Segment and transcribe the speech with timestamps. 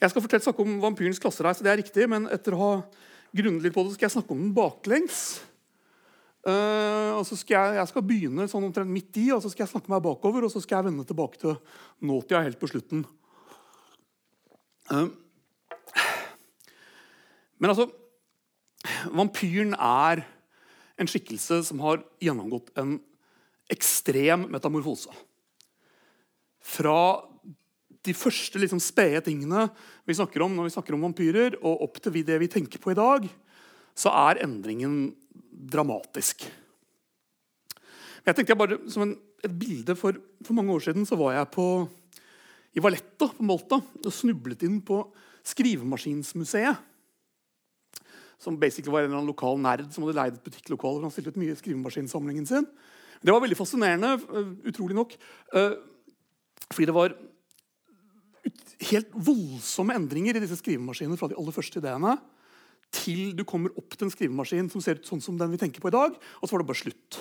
[0.00, 2.72] Jeg skal fortelle snakke om vampyrens klassereise, det er riktig, men etter å ha
[3.36, 5.20] grunnet litt på det, skal jeg snakke om den baklengs.
[6.40, 9.66] Uh, og så skal jeg, jeg, skal begynne sånn omtrent midt i, og så skal
[9.66, 10.46] jeg snakke meg bakover.
[10.46, 11.58] Og så skal jeg vende tilbake til
[12.08, 13.04] nåtida helt på slutten.
[14.88, 15.10] Uh,
[17.60, 17.90] men altså
[19.12, 20.24] Vampyren er
[21.00, 22.96] en skikkelse som har gjennomgått en
[23.70, 25.12] ekstrem metamorfose.
[26.64, 26.96] Fra
[28.06, 29.66] de første liksom, spede tingene
[30.08, 32.94] vi snakker om når vi snakker om vampyrer, og opp til det vi tenker på
[32.94, 33.26] i dag,
[33.94, 35.12] så er endringen
[35.50, 36.46] dramatisk.
[38.24, 41.34] Jeg tenkte jeg bare, Som en, et bilde for, for, mange år siden så var
[41.36, 41.66] jeg på,
[42.76, 45.02] i Valletta på Malta og snublet inn på
[45.50, 46.86] Skrivemaskinsmuseet.
[48.40, 51.00] Som basically var en eller annen lokal nerd som hadde leid et butikklokale.
[51.00, 52.68] hvor han stilte ut mye skrivemaskinsamlingen sin.
[53.20, 55.12] Det var veldig fascinerende, eh, utrolig nok.
[55.52, 55.74] Eh,
[56.72, 57.16] fordi det var
[58.88, 62.16] helt voldsomme endringer i disse skrivemaskinene fra de aller første ideene
[62.94, 65.82] til du kommer opp til en skrivemaskin som ser ut sånn som den vi tenker
[65.82, 66.16] på i dag.
[66.40, 67.20] Og så var det bare slutt.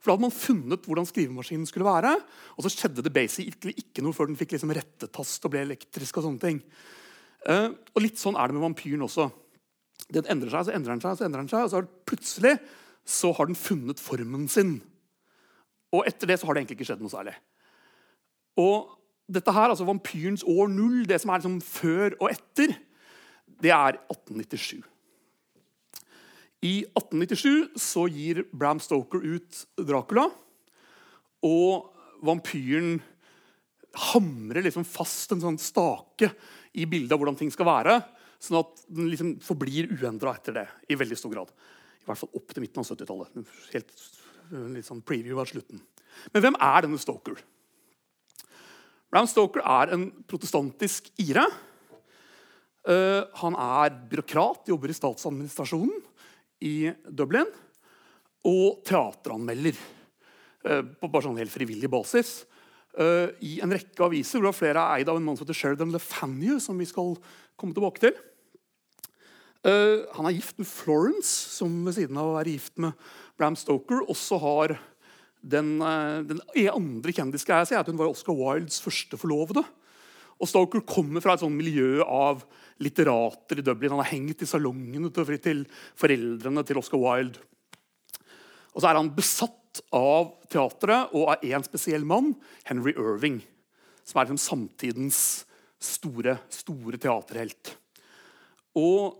[0.00, 2.14] For Da hadde man funnet hvordan skrivemaskinen skulle være.
[2.56, 6.16] Og så skjedde det basically ikke noe før den fikk liksom rettetast og ble elektrisk.
[6.16, 6.62] Og sånne ting.
[7.44, 9.28] Uh, og litt sånn er det med vampyren også.
[10.10, 12.56] Den endrer seg, så endrer den seg, så endrer den seg, og så plutselig
[13.06, 14.78] så har den funnet formen sin.
[15.94, 17.36] Og etter det så har det egentlig ikke skjedd noe særlig.
[18.60, 18.88] Og
[19.30, 22.74] dette her, altså Vampyrens år null, det som er liksom før og etter,
[23.60, 24.80] det er 1897.
[26.66, 30.26] I 1897 så gir Bram Stoker ut Dracula.
[31.46, 31.88] Og
[32.26, 32.98] vampyren
[34.10, 36.28] hamrer liksom fast en sånn stake
[36.76, 37.96] i bildet av hvordan ting skal være.
[38.40, 40.66] Sånn at den liksom forblir uendra etter det.
[40.88, 41.48] i veldig stor grad.
[42.00, 43.56] I hvert fall opp til midten av 70-tallet.
[43.72, 44.04] Helt
[44.76, 45.80] litt sånn preview av slutten.
[46.34, 47.40] Men hvem er denne Stoker?
[49.10, 51.42] Bram Stoker er en protestantisk ire.
[52.86, 55.96] Uh, han er byråkrat, jobber i statsadministrasjonen
[56.64, 57.50] i Dublin.
[58.46, 62.44] Og teateranmelder uh, på bare sånn helt frivillig basis.
[62.94, 65.90] Uh, I en rekke aviser hvor flere er eid av en mann som heter Sheridan
[65.94, 67.16] LeFanu, som vi skal
[67.58, 68.26] komme tilbake til.
[69.60, 72.96] han er gift med Florence, som ved siden av å være gift med
[73.36, 74.72] Bram Stoker også har
[75.40, 75.78] den,
[76.28, 79.64] den andre kjendisgreia si er at hun var Oscar Wildes første forlovede.
[80.40, 82.42] Og Stoker kommer fra et sånt miljø av
[82.80, 83.92] litterater i Dublin.
[83.92, 85.64] Han har hengt i salongene til
[86.00, 87.42] foreldrene til Oscar Wilde.
[88.72, 92.32] Og så er han besatt av teatret og av én spesiell mann,
[92.64, 93.40] Henry Irving.
[94.06, 95.20] Som er liksom samtidens
[95.80, 97.74] store, store teaterhelt.
[98.80, 99.18] Og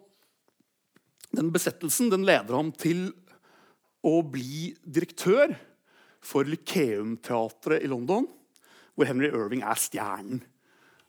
[1.36, 3.10] den besettelsen den leder ham til
[4.06, 5.52] å bli direktør
[6.24, 8.26] for Lyceum-teatret i London,
[8.94, 10.42] hvor Henry Irving er stjernen.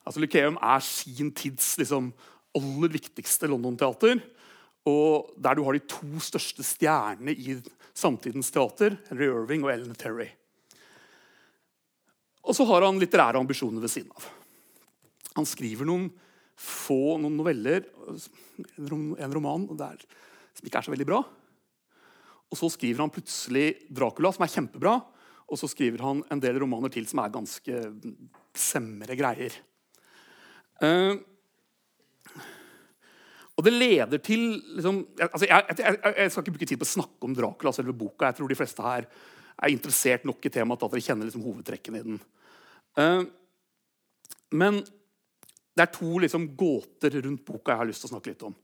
[0.08, 2.12] Altså Lyceum er sin tids liksom,
[2.58, 4.22] aller viktigste London-teater.
[4.90, 7.60] Og der du har de to største stjernene i
[7.94, 10.32] samtidens teater, Henry Irving og Ellen Terry.
[12.42, 14.26] Og så har han litterære ambisjoner ved siden av.
[15.38, 16.10] Han skriver noen
[16.62, 17.86] få noen noveller,
[18.78, 20.02] en roman der,
[20.58, 21.22] som ikke er så veldig bra.
[22.52, 24.98] Og så skriver han plutselig Dracula, som er kjempebra.
[25.52, 27.82] Og så skriver han en del romaner til som er ganske
[28.58, 29.56] semre greier.
[30.82, 31.20] Uh,
[33.60, 34.46] og det leder til
[34.78, 37.96] liksom, altså jeg, jeg, jeg, skal ikke bruke tid på å snakke om Dracula, selve
[37.96, 38.32] boka.
[38.32, 39.08] Jeg tror de fleste her
[39.62, 42.22] er interessert nok i temaet at dere kjenner liksom, hovedtrekkene i den.
[42.98, 43.28] Uh,
[44.58, 44.82] men
[45.72, 48.56] det er to liksom, gåter rundt boka jeg har lyst til å snakke litt om.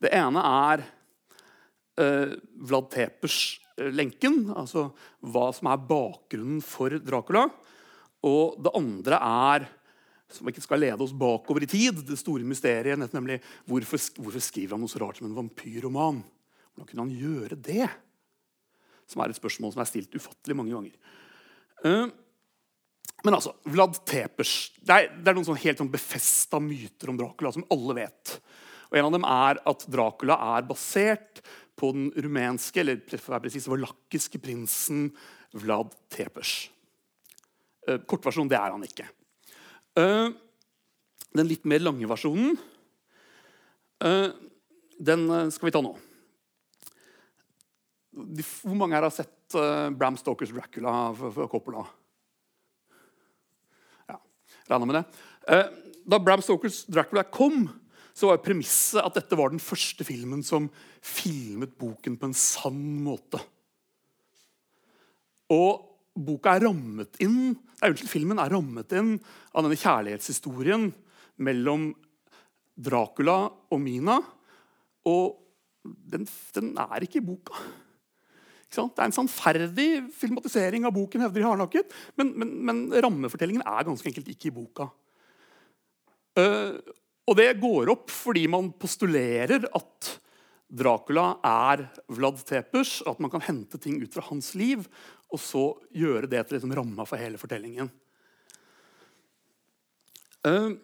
[0.00, 0.84] Det ene er
[2.00, 2.34] uh,
[2.68, 4.88] Vlad Tepers-lenken, altså
[5.20, 7.46] hva som er bakgrunnen for Dracula.
[8.24, 9.66] Og det andre er
[10.34, 12.00] som ikke skal lede oss bakover i tid.
[12.06, 13.38] Det store mysteriet, nemlig
[13.68, 16.22] hvorfor, hvorfor skriver han noe så rart som en vampyrroman?
[16.74, 17.86] Hvordan kunne han gjøre det?
[19.10, 20.94] Som er et spørsmål som er stilt ufattelig mange ganger.
[21.84, 22.08] Uh,
[23.24, 27.18] men altså, Vlad Tepers Det er, det er noen sånn helt sånn befesta myter om
[27.20, 28.38] Dracula som alle vet.
[28.90, 31.44] Og En av dem er at Dracula er basert
[31.78, 35.08] på den rumenske eller presis, valakiske prinsen
[35.54, 36.70] Vlad Tepers.
[37.88, 39.06] Uh, kortversjonen det er han ikke.
[39.98, 40.30] Uh,
[41.34, 42.54] den litt mer lange versjonen
[44.02, 44.30] uh,
[44.94, 45.90] den eh, skal vi ta nå.
[48.14, 49.56] Hvor mange her har sett
[49.98, 51.82] Bram Stokers Dracula fra Coppola?
[54.06, 54.20] Ja,
[54.70, 55.58] regna med det.
[56.06, 57.66] da Bram Stokers Dracula kom,
[58.14, 60.68] så var premisset at dette var den første filmen som
[61.02, 63.40] filmet boken på en sann måte.
[65.52, 65.82] Og
[66.14, 69.16] boka er rammet inn, nei, unnskyld, filmen er rammet inn
[69.52, 70.88] av denne kjærlighetshistorien
[71.42, 71.90] mellom
[72.74, 73.38] Dracula
[73.74, 74.20] og Mina.
[75.10, 75.40] Og
[75.82, 77.58] den, den er ikke i boka.
[78.64, 83.62] Ikke det er en sannferdig filmatisering av boken, hevder de hardnakket, men, men, men, rammefortellingen
[83.62, 84.88] er ganske enkelt ikke i boka.
[86.34, 86.80] Uh,
[87.24, 90.10] og det går opp fordi man postulerer at
[90.74, 94.86] Dracula er Vlad Tepers, at man kan hente ting ut fra hans liv
[95.34, 97.88] og så gjøre det til liksom ramma for hele fortellingen.
[100.44, 100.74] Uh,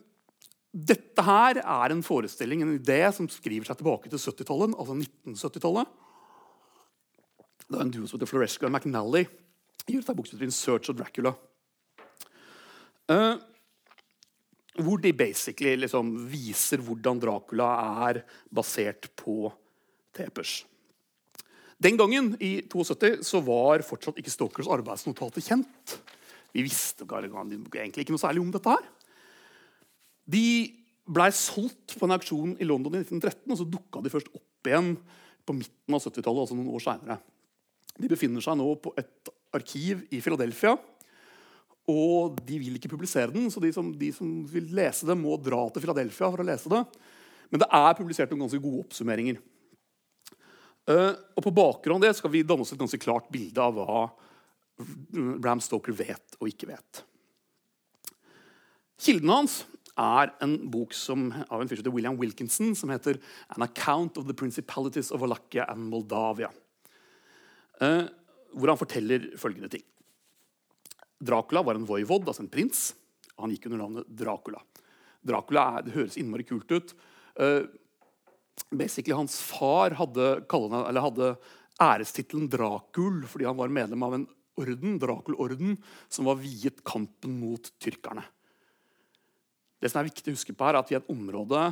[0.70, 4.76] dette her er en forestilling, en idé, som skriver seg tilbake til 70-tallet.
[4.78, 5.92] altså 1970-tallet.
[7.66, 9.26] Det er en duo som heter Floresca og McNally
[9.86, 11.34] gir ut en bok som heter 'Search of Dracula'.
[13.10, 13.38] Uh,
[14.78, 17.70] hvor de basically liksom viser hvordan Dracula
[18.08, 18.22] er
[18.54, 19.50] basert på
[20.14, 20.60] Tepers.
[21.80, 25.96] Den gangen, i 72, så var fortsatt ikke Stokers arbeidsnotater kjent.
[26.52, 28.68] Vi visste egentlig ikke noe særlig om dette.
[28.68, 28.84] her.
[30.30, 30.44] De
[31.10, 34.68] blei solgt på en auksjon i London i 1913, og så dukka de først opp
[34.68, 34.92] igjen
[35.46, 36.40] på midten av 70-tallet.
[36.44, 37.18] altså noen år senere.
[37.96, 40.76] De befinner seg nå på et arkiv i Philadelphia.
[41.90, 45.36] Og de vil ikke publisere den, så de som, de som vil lese det, må
[45.42, 46.84] dra til Philadelphia for å lese det.
[47.50, 49.40] Men det er publisert noen ganske gode oppsummeringer.
[50.90, 53.76] Uh, og På bakgrunn av det skal vi danne oss et ganske klart bilde av
[53.76, 54.06] hva
[55.42, 57.02] Bram Stoker vet og ikke vet.
[59.00, 59.60] Kilden hans
[60.00, 64.16] er en bok som, av en fyr som heter William Wilkinson, som heter 'An Account
[64.16, 66.52] of the Principalities of Wallachia and Moldavia'.
[67.80, 68.08] Uh,
[68.54, 69.84] hvor han forteller følgende ting.
[71.20, 72.90] Dracula var en voivod, altså en prins.
[73.36, 74.62] og Han gikk under navnet Dracula.
[75.20, 76.94] Dracula er, det høres innmari kult ut.
[77.36, 77.68] Uh,
[78.72, 81.32] basically Hans far hadde, hadde
[81.80, 84.26] ærestittelen Dracul fordi han var medlem av en
[84.60, 85.76] orden, Dracul-orden,
[86.08, 88.24] som var viet kampen mot tyrkerne.
[89.80, 91.70] Det som er viktig å huske på her, er at vi er et område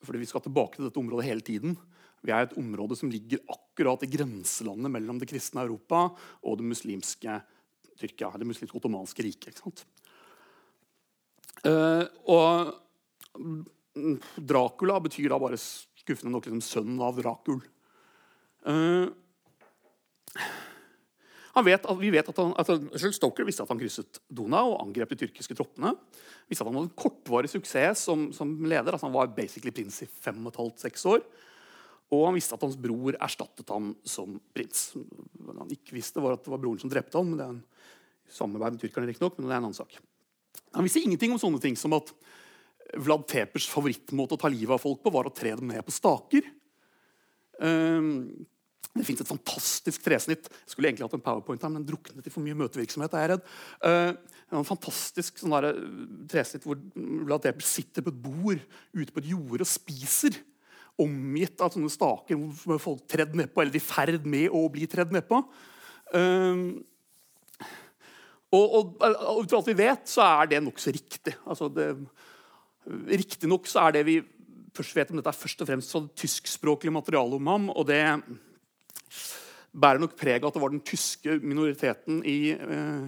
[0.00, 1.74] fordi vi skal tilbake til dette området hele tiden.
[2.24, 6.06] Vi er et område som ligger akkurat i grenselandet mellom det kristne Europa
[6.40, 7.34] og det muslimske
[8.00, 9.52] Tyrkia, det muslimske ottomanske riket.
[9.52, 9.84] ikke sant?
[11.60, 12.74] Uh, og
[14.36, 17.60] Dracula betyr da bare skuffende nok liksom sønnen av Dracul.
[18.64, 19.10] Uh,
[21.60, 25.24] vi vet at han, altså, selv Stoker visste at han krysset Donau og angrep de
[25.24, 25.92] tyrkiske troppene.
[26.48, 28.94] Visste at han hadde en kortvarig suksess som, som leder.
[28.94, 31.24] altså Han var basically prins i fem og et halvt, seks år.
[32.10, 34.90] Og han visste at hans bror erstattet ham som prins.
[34.94, 37.54] Det han ikke visste, var at det var broren som drepte ham, men det er
[37.54, 37.64] en
[38.30, 39.98] samarbeid med tyrkerne, riktignok, men det er en annen sak.
[40.74, 42.10] Han visste ingenting om sånne ting som at
[42.98, 45.94] Vlad Tepers favorittmåte å ta livet av folk på var å tre dem ned på
[45.94, 46.46] staker.
[47.62, 48.26] Um,
[48.90, 50.48] det fins et fantastisk tresnitt.
[50.50, 53.14] Jeg skulle egentlig hatt en powerpoint her, men den druknet i for mye møtevirksomhet.
[53.14, 53.44] er jeg redd.
[53.86, 55.90] Uh, en fantastisk sånn der, eh,
[56.26, 58.64] tresnitt hvor Vlad Tepers sitter på et bord
[58.98, 60.40] ute på et jorde og spiser.
[61.00, 65.14] Omgitt av sånne staker hvor folk tredd nedpå, eller i ferd med å bli tredd
[65.14, 65.42] nedpå.
[66.10, 66.80] Uh,
[68.50, 69.04] og, og
[69.44, 71.36] ut fra alt vi vet, så er det nokså riktig.
[71.46, 71.70] Altså
[73.06, 74.16] Riktignok så er det vi
[74.74, 77.68] først vet om dette, er først og fremst fra tyskspråklig materiale om ham.
[77.70, 78.02] og det
[79.70, 83.06] bærer nok preg av at det var den tyske minoriteten i, eh,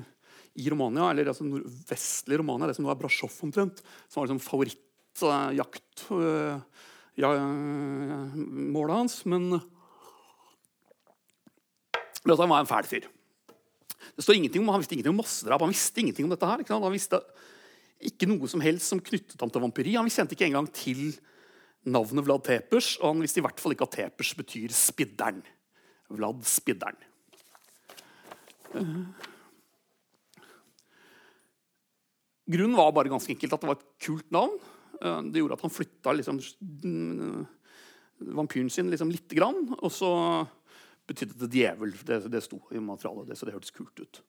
[0.63, 4.47] i Romania, eller altså nordvestlig Romania, det som nå er Brasjov omtrent, som var liksom
[4.47, 6.07] favorittjakt.
[6.11, 6.61] uh,
[7.21, 7.33] ja,
[8.93, 9.25] hans.
[9.29, 9.61] Men,
[12.23, 13.09] men han var en fæl fyr.
[14.17, 15.61] Det står ingenting om, Han visste ingenting om massedrap.
[15.61, 16.47] Han visste ingenting om dette.
[16.47, 16.65] her.
[16.69, 17.21] Han visste
[18.03, 19.95] ikke noe som helst som knyttet ham til vampyri.
[19.97, 21.13] Han kjente ikke engang til
[21.83, 25.43] navnet Vlad Tepers, og han visste i hvert fall ikke at Tepers betyr spidderen.
[26.13, 26.99] Vlad Spidderen.
[32.53, 34.57] Grunnen var bare ganske enkelt at det var et kult navn.
[35.03, 36.41] Eh, det gjorde at han flytta liksom,
[38.39, 39.65] vampyren sin liksom lite grann.
[39.81, 40.13] Og så
[41.09, 41.95] betydde det djevel.
[42.07, 44.23] Det, det sto i materialet, så det hørtes kult ut.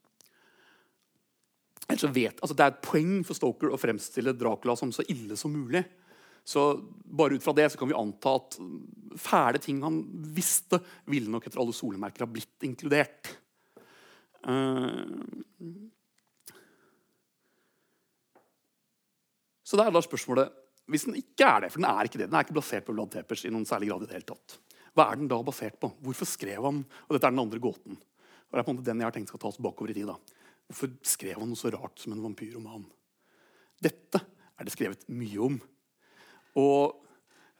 [1.93, 5.51] Vet, altså det er et poeng for Stoker å fremstille Dracula som så ille som
[5.53, 5.83] mulig.
[6.43, 6.63] Så
[7.05, 8.57] bare ut fra det så kan vi anta at
[9.19, 10.01] fæle ting han
[10.35, 13.29] visste, ville nok etter alle solemerker ha blitt inkludert.
[14.43, 15.21] Uh,
[19.63, 22.27] så det er da spørsmålet Hvis den ikke er det, for den er ikke det,
[22.29, 24.57] den er ikke basert på Vlad Tepers i noen særlig grad i det hele tatt.
[24.93, 25.89] Hva er den da basert på?
[26.03, 27.95] Hvorfor skrev han Og dette er den andre gåten.
[27.97, 30.11] Og det er på en måte den jeg har tenkt skal tas bakover i tid.
[30.11, 30.17] da.
[30.69, 32.83] Hvorfor skrev han noe så rart som en vampyrroman?
[33.81, 35.61] Dette er det skrevet mye om
[36.59, 36.99] og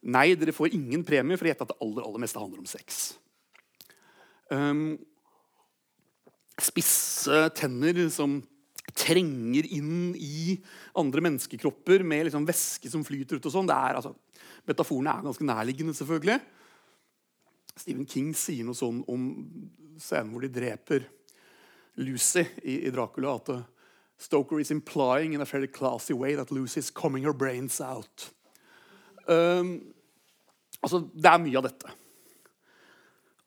[0.06, 2.70] nei, dere får ingen premie for å gjette at det aller, aller meste handler om
[2.70, 3.02] sex.
[4.54, 5.00] Um,
[6.62, 8.42] spisse tenner som
[8.96, 10.58] trenger inn i
[11.00, 13.48] andre menneskekropper med liksom væske som flyter ut.
[13.50, 13.72] og sånn.
[13.72, 14.14] Altså,
[14.70, 16.40] metaforene er ganske nærliggende, selvfølgelig.
[17.74, 19.30] Stephen King sier noe sånn om
[20.02, 21.08] scenen hvor de dreper
[22.02, 23.38] Lucy i, i Dracula.
[23.40, 23.64] At uh,
[24.22, 28.30] Stoker is implying in a fairly classy way that Lucy is coming her brains out.
[29.28, 29.94] Um,
[30.82, 31.98] altså, det er mye av dette.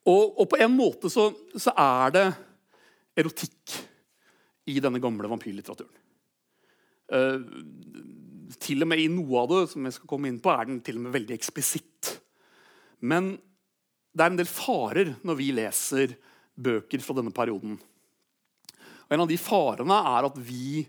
[0.06, 2.26] Og, og på en måte så, så, er det
[3.18, 3.74] erotikk
[4.66, 6.04] i denne gamle vampyrlitteraturen.
[7.06, 7.42] Uh,
[8.62, 10.80] til og med i noe av det som jeg skal komme inn på, er den
[10.84, 12.12] til og med veldig eksplisitt.
[13.06, 13.34] Men
[14.16, 16.16] det er en del farer når vi leser
[16.56, 17.76] bøker fra denne perioden.
[19.06, 20.86] Og En av de farene er at vi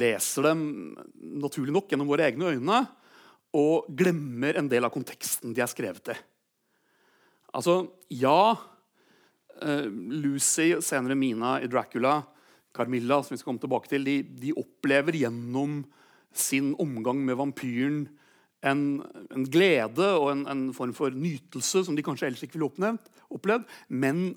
[0.00, 0.62] leser dem
[1.42, 2.80] naturlig nok gjennom våre egne øyne
[3.58, 6.16] og glemmer en del av konteksten de er skrevet i.
[7.58, 7.82] Altså,
[8.14, 12.20] ja uh, Lucy, senere Mina i Dracula,
[12.76, 15.82] Carmilla, som vi skal komme tilbake til, de, de opplever gjennom
[16.30, 18.04] sin omgang med vampyren
[18.66, 18.82] en,
[19.32, 22.70] en glede og en, en, form for nytelse som de kanskje ellers ikke ville
[23.30, 23.66] opplevd.
[23.88, 24.30] Men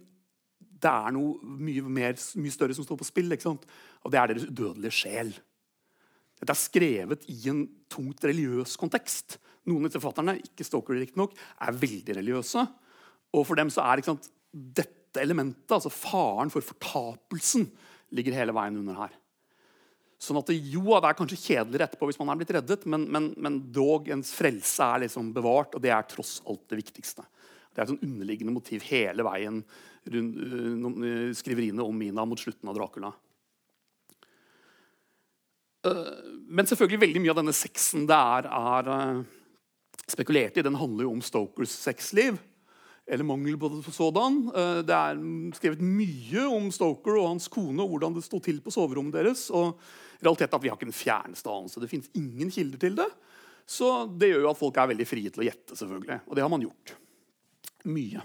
[0.84, 3.34] det er noe mye, mer, mye større som står på spill.
[3.34, 5.34] Og det er deres udødelige sjel.
[6.40, 9.38] Dette er skrevet i en tungt religiøs kontekst.
[9.70, 12.66] Noen av forfatterne ikke Stoker riktignok, er veldig religiøse.
[13.34, 17.70] Og for dem så er sant, dette elementet, altså faren for fortapelsen,
[18.14, 19.14] ligger hele veien under her.
[20.24, 23.32] Sånn at jo, det er kanskje kjedeligere etterpå hvis man er blitt reddet, men, men,
[23.44, 27.26] men dog ens frelse er liksom bevart, og det er tross alt det viktigste.
[27.74, 29.60] Det er et sånn underliggende motiv hele veien
[30.14, 33.12] rundt uh, skriveriene om Mina mot slutten av Dracula.
[35.84, 41.08] Uh, men selvfølgelig veldig mye av denne sexen det er, er spekulert i, den handler
[41.08, 42.40] jo om Stokers sexliv.
[43.08, 44.46] Eller mangel på sådan.
[44.88, 45.18] Det er
[45.58, 49.50] skrevet mye om Stoker og hans kone og hvordan det sto til på soverommet deres.
[49.52, 49.76] og
[50.24, 51.82] realiteten at vi har ikke den fjerneste anelse.
[51.84, 53.10] Det fins ingen kilder til det.
[53.66, 55.76] Så det gjør jo at folk er veldig frie til å gjette.
[55.80, 56.22] selvfølgelig.
[56.28, 56.96] Og det har man gjort
[57.86, 58.24] mye.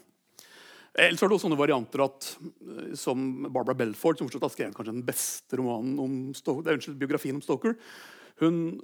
[0.98, 4.94] Ellers er det også sånne varianter at, eh, som Barbara Belford, som har skrevet kanskje
[4.94, 7.76] den beste om Stoker, unnskyld, biografien om Stoker,
[8.40, 8.80] hun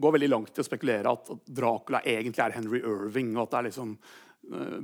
[0.00, 3.36] går veldig langt til å spekulere at Dracula egentlig er Henry Irving.
[3.36, 3.98] og at det er liksom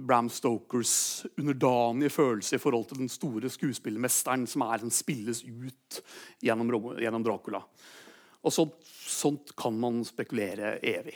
[0.06, 6.00] Bram Stokers underdanige følelse i forhold til den store skuespillermesteren som er, den spilles ut
[6.44, 6.70] gjennom,
[7.00, 7.62] gjennom Dracula.
[8.46, 8.68] Og så,
[9.06, 11.14] Sånt kan man spekulere evig.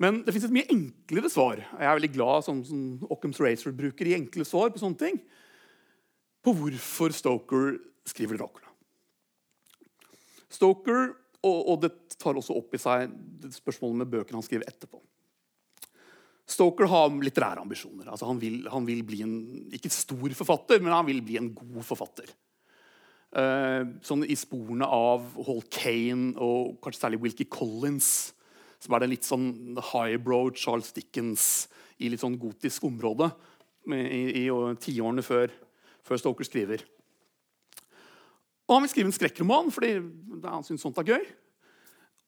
[0.00, 1.60] Men det fins et mye enklere svar.
[1.60, 5.20] Jeg er veldig glad som, som Occam's Racer bruker i enkle svar på sånne ting.
[6.42, 7.76] På hvorfor Stoker
[8.08, 8.72] skriver Dracula.
[10.52, 11.12] Stoker,
[11.44, 13.12] og, og det tar også opp i seg
[13.54, 14.98] spørsmålet med bøkene han skriver etterpå.
[16.52, 18.10] Stoker har litterære ambisjoner.
[18.12, 19.36] Altså han, vil, han, vil, bli en
[19.72, 22.30] ikke stor forfatter, men han vil bli en god forfatter.
[23.32, 28.32] Uh, sånn I sporene av Hall Kane og kanskje særlig Wilkie Collins
[28.82, 31.68] som er det litt sånn highbrow Charles Dickens
[32.02, 33.28] i litt sånn gotisk område
[33.86, 34.48] i
[34.82, 35.52] tiårene før,
[36.06, 36.82] før, Stoker skriver.
[38.66, 39.94] Og Han vil skrive en skrekkroman fordi
[40.42, 41.24] han syns sånt er gøy.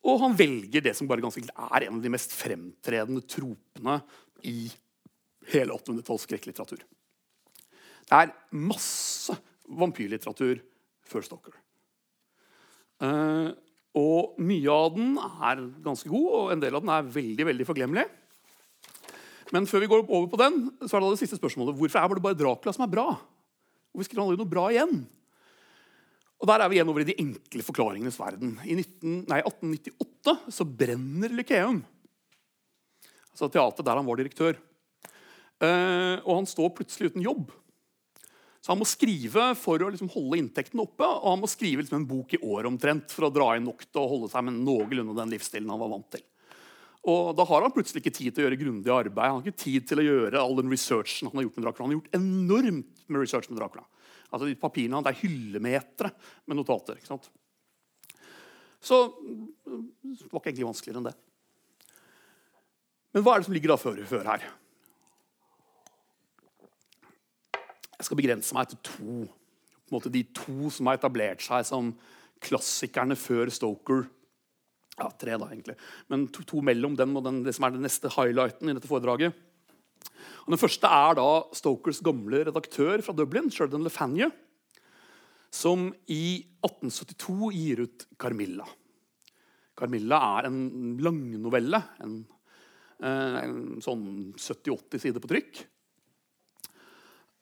[0.04, 3.98] Og han velger det som bare ganske er en av de mest fremtredende tropene
[4.44, 4.68] i
[5.52, 6.82] hele 800-talls skrekklitteratur.
[8.04, 10.60] Det er masse vampyrlitteratur
[11.08, 11.56] før Stalker.
[13.00, 13.56] Uh,
[13.96, 17.66] og mye av den er ganske god, og en del av den er veldig veldig
[17.68, 18.04] forglemmelig.
[19.54, 21.76] Men før vi går over på den, så er det det siste spørsmålet.
[21.78, 23.06] Hvorfor er det bare Dracula som er bra?
[23.94, 25.04] Hvorfor skriver han aldri noe bra igjen?
[26.44, 28.58] Og Der er vi igjen over i de enkle forklaringenes verden.
[28.68, 31.78] I 19, nei, 1898 så brenner Lykeum.
[33.32, 34.58] Altså teateret der han var direktør.
[35.64, 37.48] Uh, og han står plutselig uten jobb.
[38.60, 42.02] Så han må skrive for å liksom holde inntekten oppe, og han må skrive liksom
[42.02, 44.60] en bok i år omtrent for å dra inn nok til å holde seg med
[44.68, 46.24] noenlunde den livsstilen han var vant til.
[47.08, 49.24] Og Da har han plutselig ikke tid til å gjøre grundig arbeid.
[49.24, 51.88] Han har ikke tid til å gjøre all den researchen han har gjort med Dracula.
[51.88, 53.88] Han har gjort enormt med research med Dracula.
[54.34, 56.10] Altså de papirene Det er hyllemetere
[56.50, 56.98] med notater.
[56.98, 57.30] ikke sant?
[58.84, 58.98] Så
[59.64, 61.14] det var ikke egentlig vanskeligere enn det.
[63.14, 64.44] Men hva er det som ligger da før, før her?
[67.94, 69.14] Jeg skal begrense meg til to.
[69.84, 71.94] På en måte de to som har etablert seg som
[72.44, 74.04] klassikerne før Stoker.
[74.98, 75.78] Ja, tre, da, egentlig.
[76.12, 78.90] Men to, to mellom dem og den, det som er den neste highlighten i dette
[78.90, 79.38] foredraget.
[80.44, 84.30] Og den første er da Stokers gamle redaktør fra Dublin, Sheridan Lefanye,
[85.54, 88.68] som i 1872 gir ut 'Carmilla'.
[89.76, 91.82] Carmilla er en langnovelle.
[92.02, 92.26] En,
[93.02, 95.64] eh, en sånn 70-80 sider på trykk.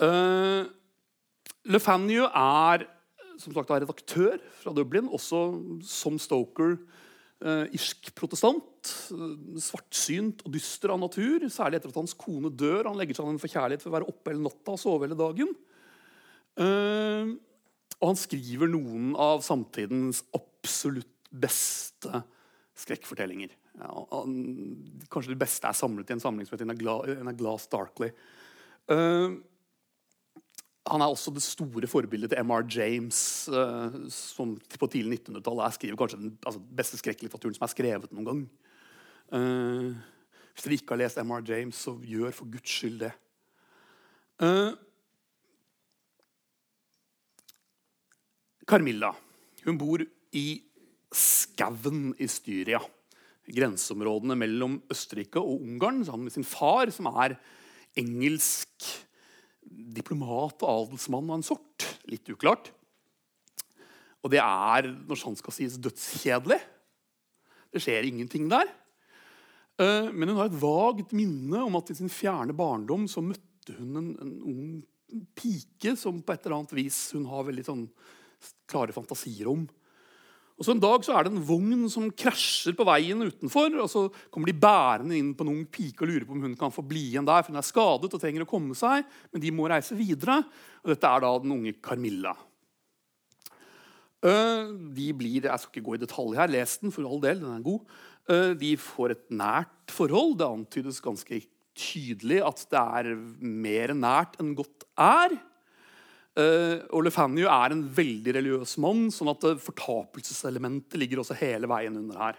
[0.02, 0.66] Uh,
[1.62, 2.86] Le er
[3.38, 6.78] som sagt, redaktør fra Dublin, også som Stoker.
[7.42, 8.62] Uh, irsk protestant.
[9.12, 11.46] Uh, svartsynt og dyster av natur.
[11.52, 12.88] Særlig etter at hans kone dør.
[12.90, 15.18] Han legger seg an en forkjærlighet for å være oppe hele natta og sove hele
[15.18, 15.54] dagen.
[16.58, 17.34] Uh,
[18.02, 22.24] og han skriver noen av samtidens absolutt beste
[22.82, 23.54] skrekkfortellinger.
[23.80, 24.02] Ja,
[25.12, 28.10] kanskje det beste er samlet i en samling som heter In a, Glass Darkly.
[28.90, 29.38] Uh,
[30.90, 32.66] han er også det store forbildet til M.R.
[32.66, 38.12] James, uh, som på tidlig 1900-tallet skriver kanskje den altså, beste skrekklitteraturen som er skrevet
[38.12, 38.42] noen gang.
[39.32, 39.96] Uh,
[40.52, 41.44] hvis dere ikke har lest M.R.
[41.48, 43.12] James, så gjør for Guds skyld det.
[48.68, 49.12] Carmilla
[49.62, 50.02] hun bor
[50.34, 50.46] i
[51.14, 52.80] skauen i Styria.
[53.52, 57.36] Grenseområdene mellom Østerrike og Ungarn sammen med sin far, som er
[57.98, 58.86] engelsk
[59.62, 61.86] diplomat og adelsmann av en sort.
[62.10, 62.72] Litt uklart.
[64.22, 66.58] Og det er, når sant skal sies, dødskjedelig.
[67.72, 68.70] Det skjer ingenting der.
[69.80, 73.76] Eh, men hun har et vagt minne om at i sin fjerne barndom så møtte
[73.78, 74.64] hun en, en ung
[75.36, 77.86] pike som på et eller annet vis hun har veldig sånn
[78.70, 79.66] klare fantasier om.
[80.58, 83.72] Og så En dag så er det en vogn som krasjer på veien utenfor.
[83.82, 86.54] og Så kommer de bærende inn på en ung pike og lurer på om hun
[86.54, 87.42] kan få bli igjen der.
[87.42, 89.02] for Hun er skadet og trenger å komme seg,
[89.32, 90.44] men de må reise videre.
[90.84, 92.36] Og Dette er da den unge Carmilla.
[94.22, 96.46] Eh, de blir, Jeg skal ikke gå i detalj her.
[96.46, 97.40] Les den, for all del.
[97.40, 97.80] den er god.
[98.30, 100.36] Eh, de får et nært forhold.
[100.38, 101.40] Det antydes ganske
[101.78, 105.38] tydelig at det er mer nært enn godt er.
[106.32, 111.68] Uh, og Lefanio er en veldig religiøs mann, sånn at uh, fortapelseselementet ligger også hele
[111.68, 112.38] veien under her.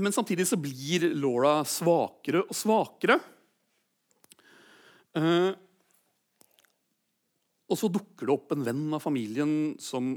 [0.00, 3.14] Men samtidig så blir Laura svakere og svakere.
[7.72, 10.12] Og så dukker det opp en venn av familien som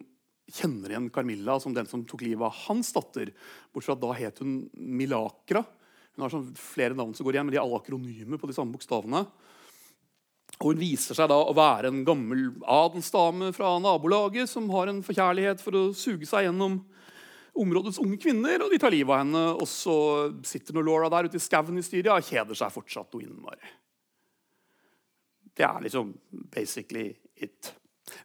[0.52, 3.32] kjenner igjen Carmilla som den som tok livet av hans datter.
[3.74, 5.64] Bortsett fra at da het hun Milakra.
[6.14, 8.56] Hun har sånn flere navn som går igjen, men de er alle akronymer på de
[8.56, 9.24] samme bokstavene.
[10.60, 15.02] Og Hun viser seg da å være en gammel adelsdame fra nabolaget som har en
[15.06, 16.82] forkjærlighet for å suge seg gjennom
[17.58, 18.62] områdets unge kvinner.
[18.62, 19.96] og De tar livet av henne, og så
[20.46, 23.74] sitter nå Laura der ute i skauen i Styria og kjeder seg fortsatt og innmari.
[25.54, 26.14] Det er liksom
[26.54, 27.74] basically it.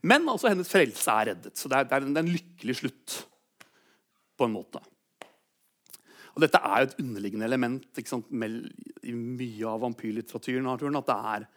[0.02, 3.18] Men altså hennes frelse er reddet, så det er, det er, en, lykkelig slutt.
[4.38, 4.80] På en måte.
[6.36, 10.68] Og Dette er jo et underliggende element sant, i mye av vampyrlitteraturen.
[10.70, 11.48] At det er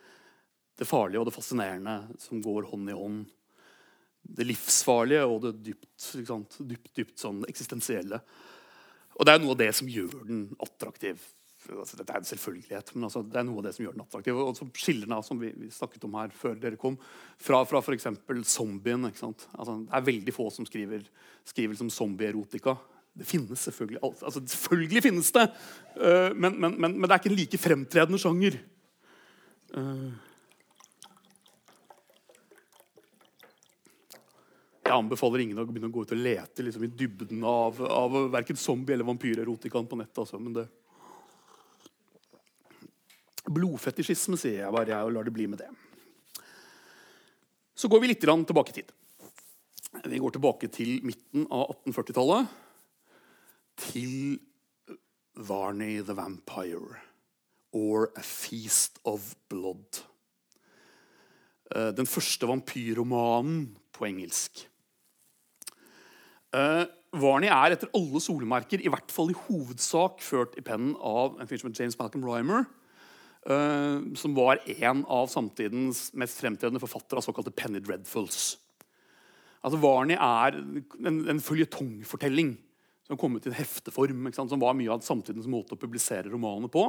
[0.82, 3.20] det farlige og det fascinerende som går hånd i hånd.
[4.22, 8.22] Det livsfarlige og det dypt, dypt, dypt sånn eksistensielle.
[9.20, 11.22] Og det er noe av det som gjør den attraktiv.
[11.70, 14.04] Altså, dette er en selvfølgelighet, men altså, det er noe av det som gjør den
[14.04, 14.40] attraktiv.
[14.42, 16.98] Og så skiller den, av, som vi, vi, snakket om her før dere kom,
[17.38, 18.08] fra, fra f.eks.
[18.50, 19.06] zombien.
[19.06, 21.06] Altså, det er veldig få som skriver,
[21.48, 22.76] skriver som zombie-erotika.
[23.14, 24.02] Det finnes selvfølgelig.
[24.02, 25.46] Altså, selvfølgelig finnes det,
[26.00, 28.58] uh, men, men, men, men, det er ikke en like fremtredende sjanger.
[29.76, 30.12] Uh,
[34.82, 38.16] Jeg anbefaler ingen å begynne å gå ut og lete liksom, i dybden av, av
[38.34, 40.18] verken zombie- eller vampyrerotikan på nettet.
[40.26, 40.66] Altså, men det
[43.50, 45.70] Blodfetisjisme, sier jeg bare, og lar det bli med det.
[47.74, 48.92] Så går vi litt tilbake i tid.
[50.06, 52.52] Vi går tilbake til midten av 1840-tallet.
[53.82, 54.38] Til
[55.36, 57.02] Varney the Vampire.
[57.74, 60.04] Or A Feast of Blood.
[61.76, 64.68] Eh, den første vampyrromanen på engelsk.
[66.52, 66.84] Uh,
[67.16, 71.48] Varney er etter alle solmerker i hvert fall i hovedsak ført i pennen av en
[71.48, 72.66] fyr som James Malcolm Rymer.
[73.42, 78.60] Uh, som var en av samtidens mest fremtredende forfattere av såkalte Penny Dreadfuls.
[79.62, 82.54] Altså Varney er en, en føljetongfortelling
[83.08, 84.30] som kom ut i en hefteform.
[84.38, 86.86] Som var mye av samtidens måte å publisere romanene på.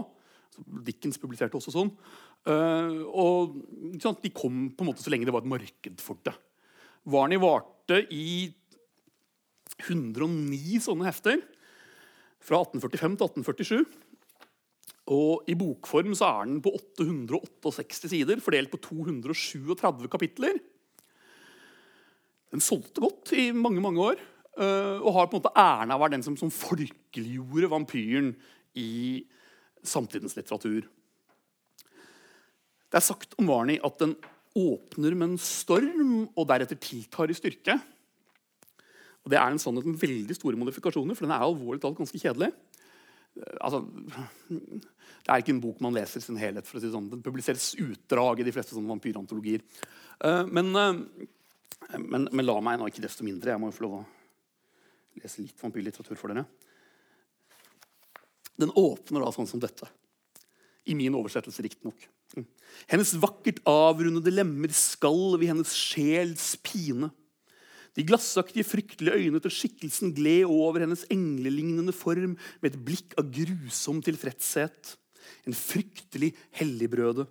[0.84, 1.92] Dickens publiserte også sånn.
[2.44, 3.56] Uh, og
[4.20, 6.34] De kom på en måte så lenge det var et marked for det.
[7.08, 8.52] Varney varte i
[9.82, 11.40] 109 sånne hefter
[12.42, 14.01] fra 1845 til 1847.
[15.10, 20.60] Og I bokform så er den på 868 sider, fordelt på 237 kapitler.
[22.52, 25.98] Den solgte godt i mange mange år eh, og har på en måte æren av
[25.98, 28.34] å være den som, som folkeliggjorde vampyren
[28.78, 29.24] i
[29.82, 30.84] samtidens litteratur.
[32.92, 34.14] Det er sagt om Varney at den
[34.52, 37.78] åpner med en storm og deretter tiltar i styrke.
[39.24, 42.20] Og Det er en sannhet med veldig store modifikasjoner, for den er alvorlig talt ganske
[42.20, 42.50] kjedelig.
[43.36, 43.82] Eh, altså,
[44.50, 46.66] det er ikke en bok man leser i sin helhet.
[46.68, 47.10] for å si det sånn.
[47.12, 49.64] Den publiseres utdrag i de fleste sånne vampyrantologier.
[50.22, 50.92] Uh, men uh,
[51.98, 53.50] Men, men, la meg nå ikke desto mindre.
[53.50, 54.02] Jeg må jo få lov å
[55.18, 56.46] lese litt vampyrlitteratur for dere.
[58.56, 59.88] Den åpner da sånn som dette.
[60.88, 62.06] I min oversettelse, riktignok.
[62.36, 62.46] Mm.
[62.90, 67.10] Hennes vakkert avrundede lemmer skalv i hennes sjels pine.
[67.92, 73.28] De glassaktige, fryktelige øynene til skikkelsen gled over hennes englelignende form med et blikk av
[73.34, 74.96] grusom tilfredshet.
[75.46, 77.26] En fryktelig helligbrøde.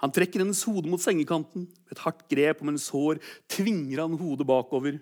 [0.00, 1.68] Han trekker hennes hode mot sengekanten.
[1.68, 3.20] Med et hardt grep om hennes hår
[3.52, 4.96] tvinger han hodet bakover.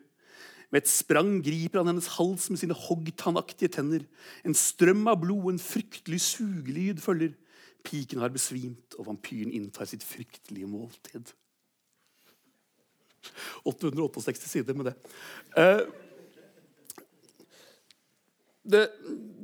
[0.68, 4.02] Med et sprang griper han hennes hals med sine hoggtannaktige tenner.
[4.44, 7.36] En strøm av blod, en fryktelig sugelyd følger.
[7.86, 11.30] Piken har besvimt, og vampyren inntar sitt fryktelige måltid.
[13.68, 14.94] 868 sider med det.
[15.56, 15.82] Uh,
[18.68, 18.84] det.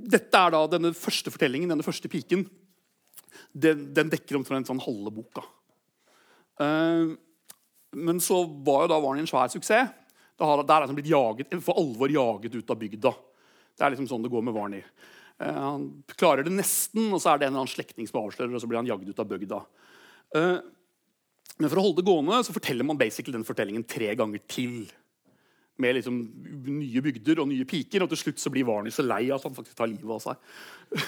[0.04, 2.44] Dette er da denne første fortellingen, denne første piken.
[3.54, 5.44] Den, den dekker omtrent sånn halve boka.
[6.60, 7.14] Uh,
[7.94, 9.92] men så var jo da Varney en svær suksess.
[10.34, 13.12] Der er han blitt jaget, for alvor jaget ut av bygda.
[13.74, 14.82] Det er liksom sånn det går med Varney.
[15.40, 18.52] Uh, han klarer det nesten, og så er det en eller annen slektning som avslører,
[18.54, 19.60] og så blir han jaget ut av bygda.
[21.60, 24.88] Men for å holde det gående så forteller man basically den fortellingen tre ganger til.
[25.78, 26.16] Med liksom
[26.70, 28.04] nye bygder og nye piker.
[28.04, 30.36] Og til slutt så blir Varney så lei at han faktisk tar livet av seg.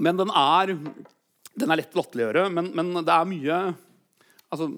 [0.00, 0.72] Men den er,
[1.60, 2.46] den er lett å latterliggjøre.
[2.54, 3.60] Men, men, det er mye
[4.48, 4.70] altså,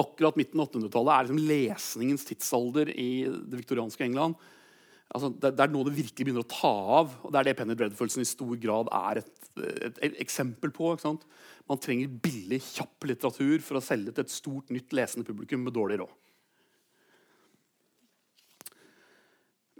[0.00, 4.38] Akkurat midten av 800-tallet er liksom lesningens tidsalder i det viktorianske England.
[5.12, 7.14] Altså, det, det, er nå det virkelig begynner å ta av.
[7.20, 10.94] og Det er det Penny Dreadfulson i stor grad er et, et, et eksempel på.
[11.68, 15.76] Man trenger billig, kjapp litteratur for å selge til et stort, nytt lesende publikum med
[15.76, 16.18] dårlig råd.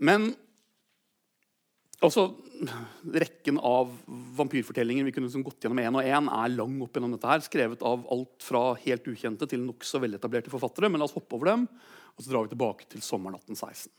[0.03, 0.33] Men
[2.03, 2.33] også
[3.13, 3.89] Rekken av
[4.39, 7.43] vampyrfortellinger vi kunne liksom gått gjennom én og én, er lang opp gjennom dette her,
[7.43, 10.93] skrevet av alt fra helt ukjente til nokså veletablerte forfattere.
[10.93, 11.67] Men la oss hoppe over dem,
[12.15, 13.91] og så drar vi tilbake til sommeren 1816.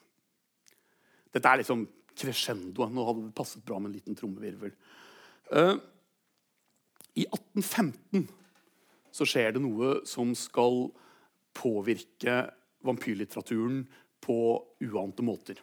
[1.34, 2.94] Dette er liksom crescendoet.
[2.94, 4.74] Nå hadde det passet bra med en liten trommevirvel.
[5.54, 5.76] Uh,
[7.18, 8.28] I 1815
[9.14, 10.88] så skjer det noe som skal
[11.54, 12.40] påvirke
[12.86, 13.84] vampyrlitteraturen
[14.24, 14.38] på
[14.88, 15.60] uante måter.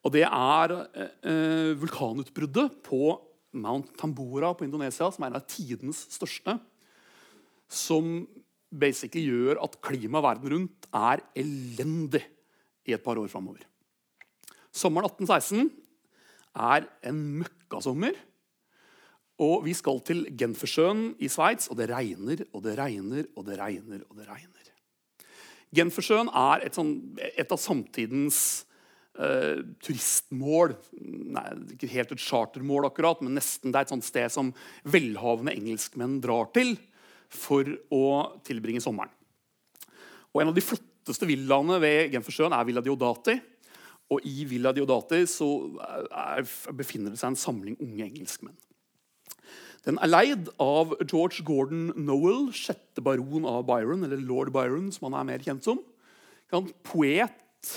[0.00, 3.02] Og det er uh, vulkanutbruddet på
[3.60, 6.54] Mount Tambora på Indonesia, som er en av tidenes største,
[7.70, 8.22] som
[8.70, 12.22] basically gjør at klimaet verden rundt er elendig
[12.86, 13.66] i et par år framover.
[14.70, 15.70] Sommeren 1816
[16.54, 18.16] er en møkkasommer.
[19.40, 23.56] Og vi skal til Genfersjøen i Sveits, og det regner og det regner og det
[23.58, 24.02] regner.
[24.10, 24.66] og det regner.
[25.74, 26.96] Genfersjøen er et, sånn,
[27.38, 28.40] et av samtidens
[29.20, 30.74] uh, turistmål.
[30.98, 34.50] Nei, ikke helt et chartermål, akkurat, men nesten det er et sånt sted som
[34.82, 36.74] velhavende engelskmenn drar til
[37.30, 38.04] for å
[38.46, 39.14] tilbringe sommeren.
[40.34, 43.38] Og En av de flotteste villaene ved Genfersjøen er Villa Diodati.
[44.10, 48.58] Og i Villa Diodati er, befinner det seg en samling unge engelskmenn.
[49.86, 55.08] Den er leid av George Gordon Noel, sjette baron av Byron, eller lord Byron, som
[55.08, 55.80] han er mer kjent som.
[56.52, 57.70] En poet,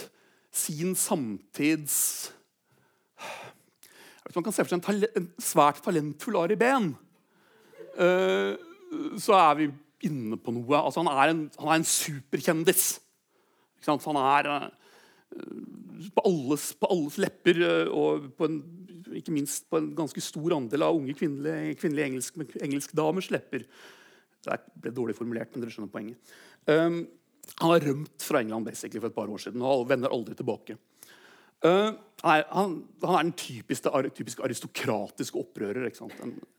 [0.53, 2.31] sin samtids
[4.33, 6.93] Man kan se for seg en, en svært talentfull Ari Behn.
[7.99, 8.55] Uh,
[9.21, 9.67] så er vi
[10.07, 10.79] inne på noe.
[10.79, 12.85] Altså, han, er en, han er en superkjendis.
[13.85, 14.69] Han er uh,
[16.13, 18.61] på alles, på alles, lepper, eh, og en,
[19.17, 23.67] ikke minst på en ganske stor andel av unge kvinnelige, kvinnelige engelsk, engelskdamers lepper.
[24.43, 26.33] Det ble dårlig formulert, men dere skjønner poenget.
[26.67, 27.03] Um,
[27.59, 30.77] han har rømt fra England for et par år siden og vender aldri tilbake.
[31.63, 35.87] Uh, han, er, han, han, er, den typiske, typisk aristokratiske opprører.
[35.87, 36.13] En,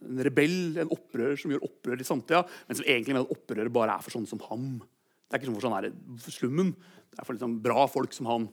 [0.04, 3.72] en, rebell, en opprører som gjør opprør i samtida, men som egentlig mener at opprører
[3.72, 4.68] bare er for sånne som ham.
[4.80, 6.74] Det er ikke sånn for sånn her slummen.
[7.12, 8.48] Det er for liksom bra folk som han.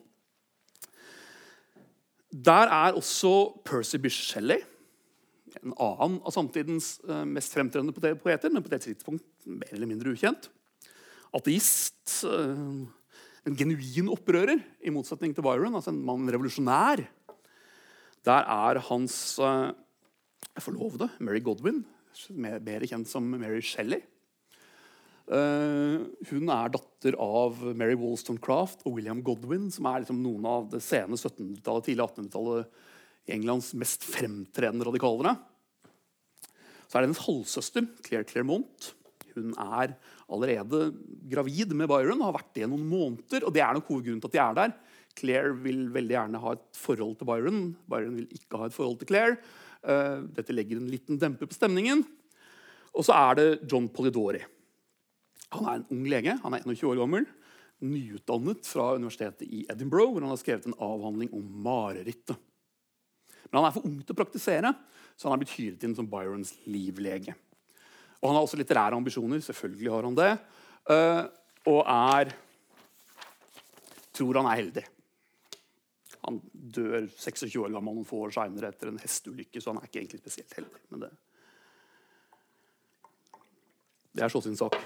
[2.31, 4.63] Der er også Percy Bysshe Shelley,
[5.59, 10.13] en annen av samtidens uh, mest fremtredende poeter, men på det tidspunkt mer eller mindre
[10.15, 10.47] ukjent.
[11.35, 12.23] Ateist.
[12.23, 12.87] Uh,
[13.41, 15.73] en genuin opprører, i motsetning til Byron.
[15.73, 17.01] altså En mann revolusjonær.
[18.21, 19.73] Der er hans uh,
[20.61, 21.81] forlovede, Mary Godwin,
[22.37, 24.03] mer kjent som Mary Shelley.
[25.31, 30.65] Uh, hun er datter av Mary Wollstonecraft og William Godwin, som er liksom noen av
[30.73, 35.37] det sene 1700-tallet, tidlig 1800-tallet i Englands mest fremtredende radikalere.
[36.83, 38.91] Så er det hennes halvsøster, Claire Clermont.
[39.31, 39.95] Hun er
[40.27, 40.89] allerede
[41.31, 43.45] gravid med Byron har vært det noen måneder.
[43.47, 44.77] og Det er nok hovedgrunnen til at de er der.
[45.15, 47.61] Claire vil veldig gjerne ha et forhold til Byron.
[47.87, 49.39] Byron vil ikke ha et forhold til Claire.
[49.79, 52.03] Uh, dette legger en liten demper på stemningen.
[52.91, 54.43] Og så er det John Polidori
[55.55, 56.37] Han er en ung lege.
[56.43, 57.27] Han er 21 år gammel.
[57.81, 62.37] Nyutdannet fra universitetet i Edinburgh, hvor han har skrevet en avhandling om marerittet.
[63.49, 64.71] Men han er for ung til å praktisere,
[65.17, 67.33] så han er blitt hyret inn som Byrons livlege.
[68.21, 69.41] Og han har også litterære ambisjoner.
[69.41, 70.31] selvfølgelig har han det,
[70.93, 71.25] uh,
[71.65, 72.33] Og er
[74.13, 74.85] tror han er heldig.
[76.21, 79.89] Han dør 26 år gammel noen få år seinere etter en hesteulykke, så han er
[79.89, 80.81] ikke egentlig spesielt heldig.
[80.93, 81.11] Men det,
[84.13, 84.77] det er så sin sak.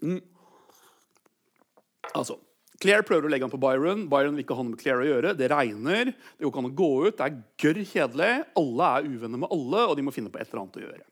[0.00, 0.20] Mm.
[2.16, 2.38] Altså,
[2.80, 4.06] Claire prøver å legge han på Byron.
[4.10, 5.34] Byron vil ikke ha noe med Claire å gjøre.
[5.36, 8.30] Det regner, det går ikke an å gå ut, det er gørr kjedelig.
[8.62, 11.06] Alle er uvenner med alle, og de må finne på et eller annet å gjøre.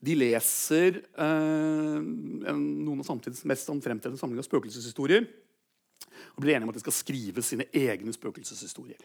[0.00, 5.26] De leser eh, noen av samtidens mest fremtredende samlinger av spøkelseshistorier
[6.30, 9.02] og blir enige om at de skal skrive sine egne spøkelseshistorier.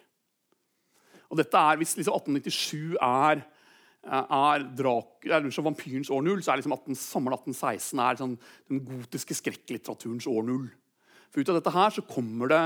[1.32, 3.44] Og dette er, Hvis liksom 1897 er
[4.06, 8.36] er, drak, er vampyrens år null, så er liksom 18, sommeren 1816 er liksom
[8.70, 10.68] den gotiske skrekklitteraturens år null.
[11.32, 12.64] For Ut av dette her så kommer det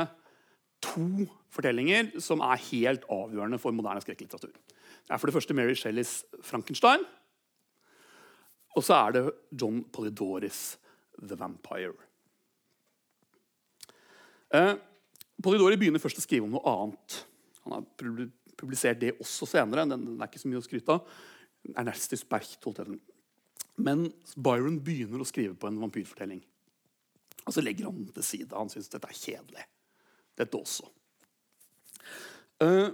[0.84, 4.52] to fortellinger som er helt avgjørende for moderne skrekklitteratur.
[4.52, 7.08] Det er for det første Mary Shelleys 'Frankenstein'.
[8.76, 10.78] Og så er det John Polydoris'
[11.18, 11.98] 'The Vampire'.
[14.54, 14.76] Eh,
[15.44, 17.26] Polidori begynner først å skrive om noe annet.
[17.64, 17.86] Han har
[18.60, 19.88] publisert det også senere.
[19.90, 21.18] Den, den er ikke så mye å skryte av.
[21.80, 23.00] Ernestis Bercht holdt den.
[23.80, 26.42] Men Byron begynner å skrive på en vampyrfortelling.
[27.46, 28.56] Og så legger han den til side.
[28.56, 29.66] Han syns dette er kjedelig.
[30.40, 30.88] Dette også.
[32.60, 32.92] Uh,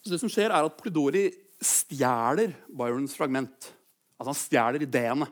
[0.00, 1.28] så det som skjer, er at Polidori
[1.60, 3.70] stjeler Byrons fragment.
[4.16, 5.28] Altså Han stjeler ideene.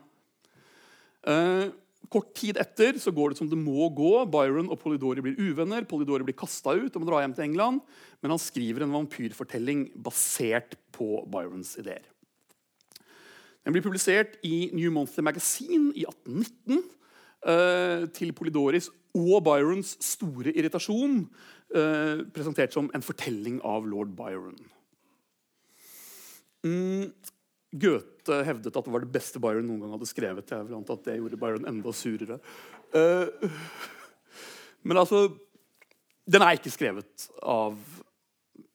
[1.25, 1.73] Uh,
[2.09, 4.13] Kort tid etter så går det som det må gå.
[4.31, 5.85] Byron og Polidori blir uvenner.
[5.85, 7.83] Polidori blir kasta ut og må dra hjem til England.
[8.23, 12.07] Men han skriver en vampyrfortelling basert på Byrons ideer.
[13.65, 16.81] Den blir publisert i New Monthly Magazine i 1819.
[17.39, 21.21] Uh, til Polidoris og Byrons store irritasjon.
[21.69, 24.57] Uh, presentert som en fortelling av lord Byron.
[27.69, 30.49] Goethe hevdet at det var det beste Byron noen gang hadde skrevet.
[30.49, 32.39] Jeg vil anta at det gjorde Byron enda surere.
[32.95, 33.29] Uh,
[34.81, 35.27] men altså
[36.29, 37.77] Den er ikke skrevet av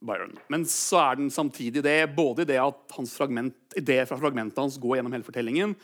[0.05, 0.35] Byron.
[0.51, 4.59] Men så er den samtidig det, både i det at hans fragment, idé fra fragmentet
[4.59, 5.75] hans går gjennom hele fortellingen,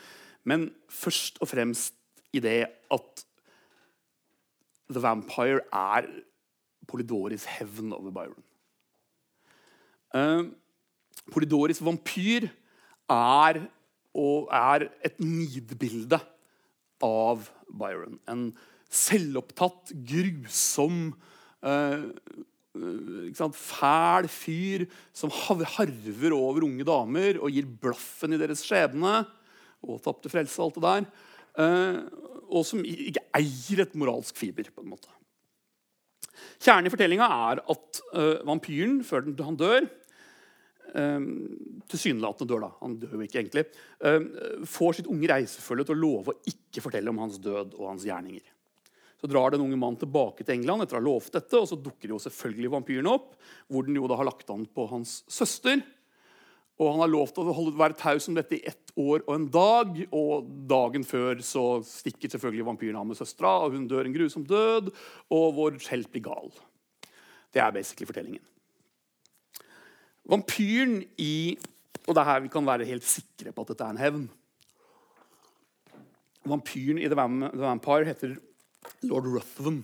[0.47, 1.95] men først og fremst
[2.35, 3.25] i det at
[4.91, 6.07] The Vampire er
[6.87, 8.43] Polydoris hevn over Byron.
[10.11, 10.51] Uh,
[11.31, 12.49] Polydoris vampyr
[13.11, 16.19] er, er et nidbilde
[17.03, 18.19] av Byron.
[18.29, 18.49] En
[18.91, 21.11] selvopptatt, grusom,
[21.63, 22.09] uh,
[22.71, 29.25] fæl fyr som harver over unge damer og gir blaffen i deres skjebne.
[29.81, 31.07] Og tapte frelse og alt det der.
[31.59, 31.97] Eh,
[32.51, 34.69] og som ikke eier et moralsk fiber.
[34.69, 35.09] på en måte.
[36.61, 39.87] Kjernen i fortellinga er at eh, vampyren, før han dør,
[40.91, 43.65] tilsynelatende dør, da, han dør jo ikke egentlig,
[44.03, 44.25] um,
[44.67, 48.07] får sitt unge reisefølge til å love å ikke fortelle om hans død og hans
[48.07, 48.43] gjerninger.
[49.21, 51.77] Så drar den unge mannen tilbake til England etter å ha lovt dette, og så
[51.77, 53.35] dukker jo selvfølgelig vampyrene opp,
[53.69, 55.83] hvor den jo da har lagt an på hans søster.
[56.81, 59.45] Og han har lovt å holde, være taus om dette i ett år og en
[59.53, 59.99] dag.
[60.17, 64.47] Og dagen før så stikker selvfølgelig vampyren av med søstera, og hun dør en grusom
[64.49, 64.89] død.
[65.37, 66.49] Og vår helt blir gal.
[67.53, 68.41] Det er basically fortellingen.
[70.31, 71.57] Vampyren i
[72.07, 74.23] Og det er her vi kan være helt sikre på at dette er en hevn.
[76.49, 77.17] Vampyren i The
[77.61, 78.39] Vampire heter
[79.05, 79.83] lord Ruthven.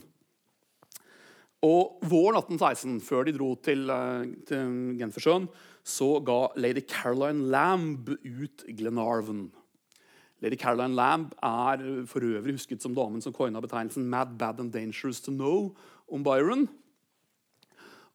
[1.66, 5.48] Og våren 1816, før de dro til, uh, til Genfersjøen,
[5.86, 9.52] så ga lady Caroline Lamb ut Glenarven.
[10.42, 14.74] Lady Caroline Lamb er for øvrig husket som damen som coina betegnelsen 'Mad, Bad and
[14.74, 15.76] Dangerous to Know'
[16.12, 16.70] om Byron.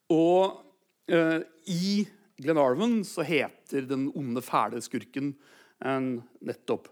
[0.08, 0.62] Og
[1.08, 2.06] eh, i
[2.42, 5.32] Glenarvan så heter den onde, fæle skurken
[5.82, 6.88] en nettopp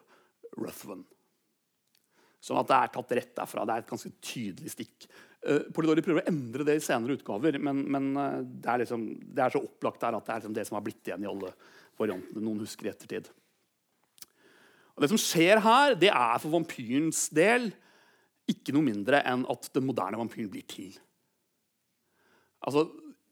[0.58, 1.04] Ruthven.
[2.40, 3.66] Sånn at det er tatt rett derfra.
[3.68, 5.10] Det er et ganske tydelig stikk.
[5.40, 9.04] Uh, Polidori prøver å endre det i senere utgaver, men, men uh, det, er liksom,
[9.24, 11.30] det, er så opplagt der at det er liksom det som har blitt igjen i
[11.30, 11.52] alle
[12.00, 13.28] variantene noen husker i ettertid.
[14.96, 17.70] Og Det som skjer her, det er for vampyrens del
[18.50, 20.96] ikke noe mindre enn at den moderne vampyren blir til.
[22.60, 22.84] Altså,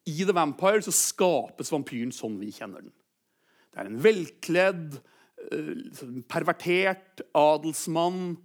[0.08, 2.94] i The Vampire så skapes vampyren sånn vi kjenner den.
[3.68, 4.98] Det er en velkledd,
[5.52, 8.36] eh, pervertert adelsmann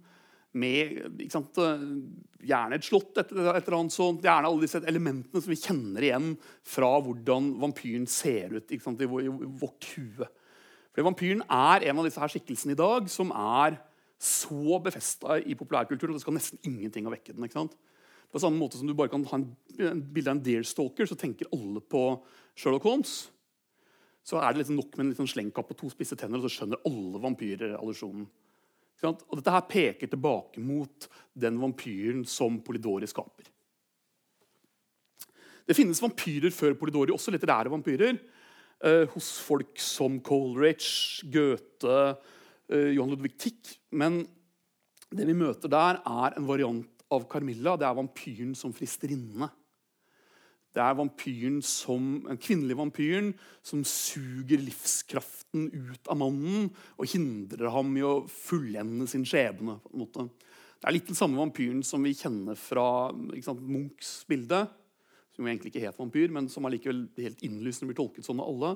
[0.54, 1.86] med sant, eh,
[2.46, 6.30] gjerne et slott, et, eller annet sånt, gjerne alle disse elementene som vi kjenner igjen
[6.62, 10.28] fra hvordan vampyren ser ut sant, i, vårt hue.
[10.94, 13.80] Fordi Vampyren er en av disse her skikkelsene i dag som er
[14.22, 17.42] så befesta i populærkulturen at det skal nesten ingenting å vekke den.
[17.42, 17.74] ikke sant?
[18.34, 21.52] På samme måte som du bare kan ha en, bilde av en deerstalker, så tenker
[21.54, 22.02] alle på
[22.58, 23.12] Sherlock Holmes.
[24.26, 26.56] Så er det liksom nok med en liksom slengkapp og to spisse tenner, og så
[26.56, 28.26] skjønner alle vampyrer allusjonen.
[29.04, 33.50] Og dette her peker tilbake mot den vampyren som Polidori skaper.
[35.64, 38.18] Det finnes vampyrer før Polidori, også litterære vampyrer.
[38.84, 42.16] Eh, hos folk som Coleridge, Goethe,
[42.68, 43.78] eh, Johan Ludvig Tick.
[43.92, 44.24] Men
[45.14, 47.76] det vi møter der, er en variant av Carmilla.
[47.78, 49.50] Det er vampyren som fristerinne.
[50.74, 53.30] Det er vampyren som, en kvinnelig vampyren
[53.62, 56.66] som suger livskraften ut av mannen
[56.98, 59.78] og hindrer ham i å fullende sin skjebne.
[59.84, 60.26] på en måte.
[60.80, 63.08] Det er litt den samme vampyren som vi kjenner fra
[63.46, 64.66] sant, Munchs bilde.
[65.34, 68.74] Som egentlig ikke het vampyr, men som allikevel helt innlysende blir tolket sånn av alle.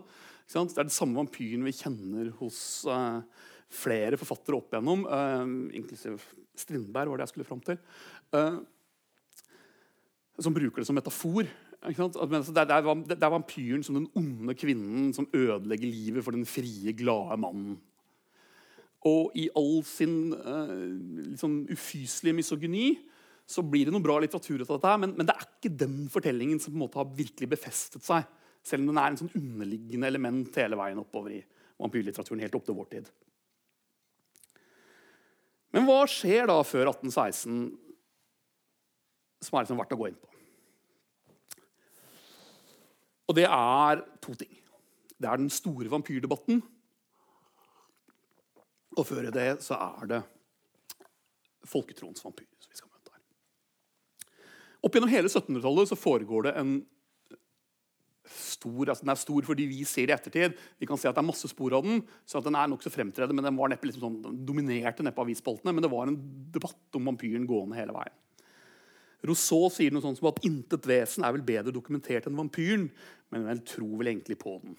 [0.49, 3.21] Det er den samme vampyren vi kjenner hos uh,
[3.69, 5.45] flere forfattere opp igjennom, uh,
[5.77, 6.23] inklusiv
[6.59, 7.81] Strindberg, var det jeg skulle fram til.
[8.35, 8.61] Uh,
[10.39, 11.49] som bruker det som metafor.
[11.89, 16.47] Altså, det er, det, er, vampyren som den onde kvinnen som ødelegger livet for den
[16.49, 17.77] frie, glade mannen.
[19.07, 20.73] Og i all sin uh,
[21.31, 22.89] liksom ufyselige misogyni
[23.49, 24.97] så blir det noe bra litteratur ut av dette.
[25.05, 28.27] Men, men, det er ikke den fortellingen som på en måte har virkelig befestet seg.
[28.67, 31.41] Selv om den er en sånn underliggende element hele veien oppover i
[31.79, 32.43] vampyrlitteraturen.
[32.43, 33.09] helt opp til vår tid.
[35.75, 37.59] Men hva skjer da før 1816
[39.45, 40.33] som er liksom verdt å gå inn på?
[43.29, 44.55] Og det er to ting.
[45.19, 46.63] Det er den store vampyrdebatten.
[48.99, 50.23] Og før det så er det
[51.69, 52.49] folketroens vampyr.
[52.59, 53.23] som vi skal møte her.
[54.83, 56.73] Opp gjennom hele 1700-tallet så foregår det en
[58.33, 60.57] stor altså Den er stor fordi vi ser i ettertid.
[60.81, 62.03] Vi kan se at det er masse spor av den.
[62.27, 65.05] så at den er nok så fremtredende, men Den var neppe liksom sånn, den dominerte
[65.07, 66.19] neppe avisspaltene, men det var en
[66.55, 68.17] debatt om vampyren gående hele veien.
[69.27, 72.87] Rousseau sier noe sånt som at intet vesen er vel bedre dokumentert enn vampyren,
[73.35, 74.79] men vel tror vel egentlig på den.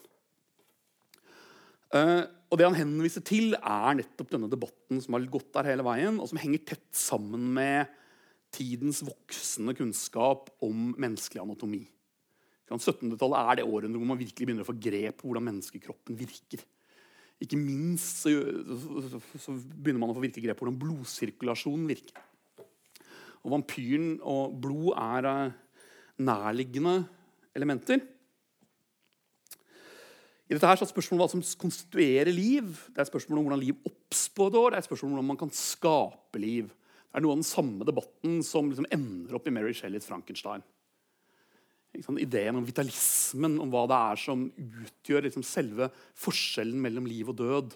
[1.89, 5.85] Uh, og Det han henviser til, er nettopp denne debatten som har gått der hele
[5.85, 7.89] veien, og som henger tett sammen med
[8.55, 11.83] tidens voksende kunnskap om menneskelig anatomi.
[12.77, 16.61] 1700-tallet er det århundret hvor man virkelig begynner å få grep på hvordan menneskekroppen virker.
[17.41, 18.33] Ikke minst så,
[19.39, 22.19] så, begynner man å få virkelig grep på hvordan blodsirkulasjonen virker.
[23.47, 25.57] Og vampyren og blod er eh,
[26.19, 26.97] nærliggende
[27.55, 28.03] elementer.
[30.49, 32.73] I dette her så er spørsmålet hva som konstituerer liv.
[32.89, 34.73] Det er spørsmålet om hvordan liv oppstår.
[34.73, 36.73] Det er spørsmålet om hvordan man kan skape liv.
[37.09, 40.65] Det er noe av den samme debatten som liksom ender opp i Mary Shelleys Frankenstein.
[41.93, 47.39] Ideen om vitalismen, om hva det er som utgjør liksom selve forskjellen mellom liv og
[47.39, 47.73] død.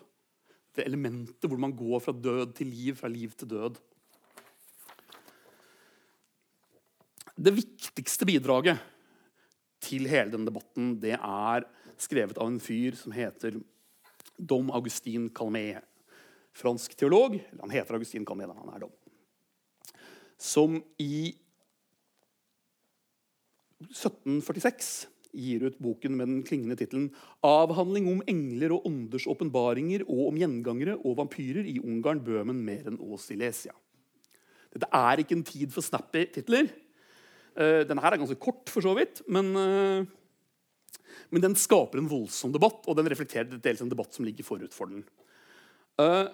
[0.73, 3.79] Det elementet hvor man går fra død til liv, fra liv til død.
[7.33, 8.81] Det viktigste bidraget
[9.83, 11.65] til hele denne debatten det er
[12.01, 13.57] skrevet av en fyr som heter
[14.37, 15.81] Dom Augustin Calmé.
[16.53, 17.33] Fransk teolog.
[17.33, 18.93] eller Han heter Augustin Calmet, han er dom.
[20.37, 21.33] Som i
[23.89, 24.93] 1746
[25.33, 27.09] gir ut boken med den klingende tittelen
[27.43, 32.99] 'Avhandling om engler og ånders åpenbaringer og om gjengangere og vampyrer i Ungarn, Bøhmen, Meren
[33.01, 33.73] og Silesia'.
[34.73, 36.69] Dette er ikke en tid for snappy titler.
[37.53, 40.05] Uh, denne her er ganske kort, for så vidt, men, uh,
[41.29, 44.73] men den skaper en voldsom debatt, og den reflekterer dels en debatt som ligger forut
[44.73, 45.03] for den.
[46.01, 46.25] Uh,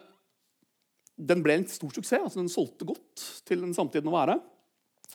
[1.20, 2.24] den ble en stor suksess.
[2.24, 4.40] altså Den solgte godt til den samtiden å være.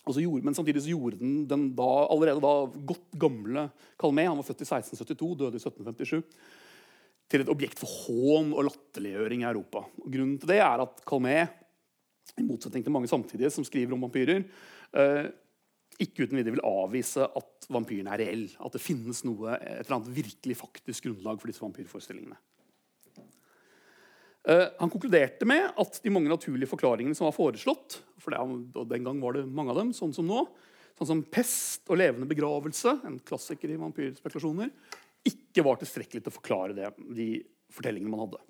[0.05, 2.53] Gjorde, men samtidig så gjorde den den da, allerede da
[2.93, 6.23] godt gamle Calmet Han var født i 1672, døde i 1757.
[7.33, 9.87] Til et objekt for hån og latterliggjøring i Europa.
[10.05, 11.57] Og grunnen til det er at Calmet,
[12.37, 14.45] i motsetning til mange samtidige som skriver om vampyrer,
[14.93, 15.27] eh,
[16.03, 18.49] ikke uten videre vil avvise at vampyren er reell.
[18.61, 22.37] At det finnes noe, et eller annet virkelig faktisk grunnlag for disse vampyrforestillingene.
[24.45, 28.35] Uh, han konkluderte med at de mange naturlige forklaringene som var foreslått for
[28.91, 30.43] Den gang var det mange av dem, sånn som nå,
[30.99, 34.71] sånn som pest og levende begravelse, en klassiker i vampyrspekulasjoner,
[35.25, 37.29] ikke var tilstrekkelig til å forklare det, de
[37.73, 38.41] fortellingene man hadde.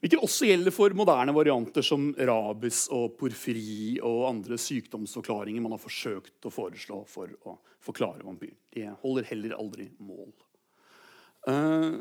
[0.00, 5.82] Hvilket også gjelder for moderne varianter som rabis og porfyri og andre sykdomsforklaringer man har
[5.82, 8.54] forsøkt å foreslå for å forklare vampyr.
[8.72, 10.32] De holder heller aldri mål.
[11.44, 12.00] Uh,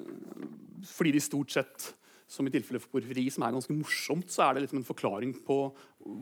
[0.87, 1.89] fordi de stort sett,
[2.29, 5.31] som i tilfelle for porferi, som er ganske morsomt, så er det liksom en forklaring
[5.45, 5.57] på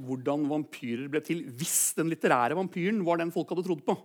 [0.08, 3.98] hvordan vampyrer ble til hvis den litterære vampyren var den folk hadde trodd på.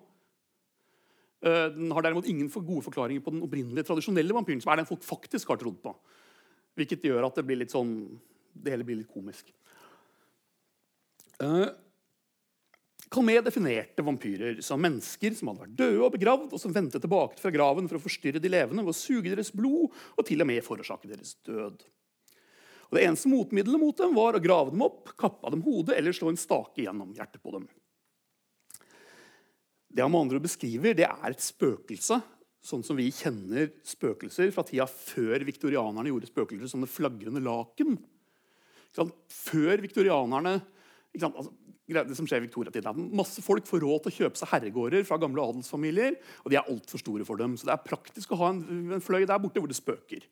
[1.43, 4.83] Uh, den har derimot ingen for gode forklaringer på den opprinnelige tradisjonelle vampyren, som er
[4.83, 5.95] den folk faktisk har trodd på.
[6.79, 7.95] Hvilket gjør at det blir litt sånn
[8.53, 9.49] det hele blir litt komisk.
[13.13, 17.37] Calmet definerte vampyrer som mennesker som hadde vært døde og begravd, og som vendte tilbake
[17.43, 20.49] fra graven for å forstyrre de levende ved å suge deres blod og til og
[20.49, 21.85] med forårsake deres død.
[22.89, 25.97] Og Det eneste motmiddelet mot dem var å grave dem opp, kappe av dem hodet
[25.97, 27.69] eller slå en stake gjennom hjertet på dem.
[29.93, 32.19] Det han andre beskriver, det er et spøkelse,
[32.65, 37.99] sånn som vi kjenner spøkelser fra tida før viktorianerne gjorde spøkelser som det flagrende laken.
[38.93, 40.55] Før viktorianerne
[41.21, 41.53] altså,
[41.95, 43.11] det som skjer i Victoria-tiden.
[43.17, 46.71] Masse folk får råd til å kjøpe seg herregårder fra gamle adelsfamilier, og de er
[46.73, 47.59] altfor store for dem.
[47.59, 48.65] Så det er praktisk å ha en,
[48.97, 50.27] en fløy der borte hvor det spøker.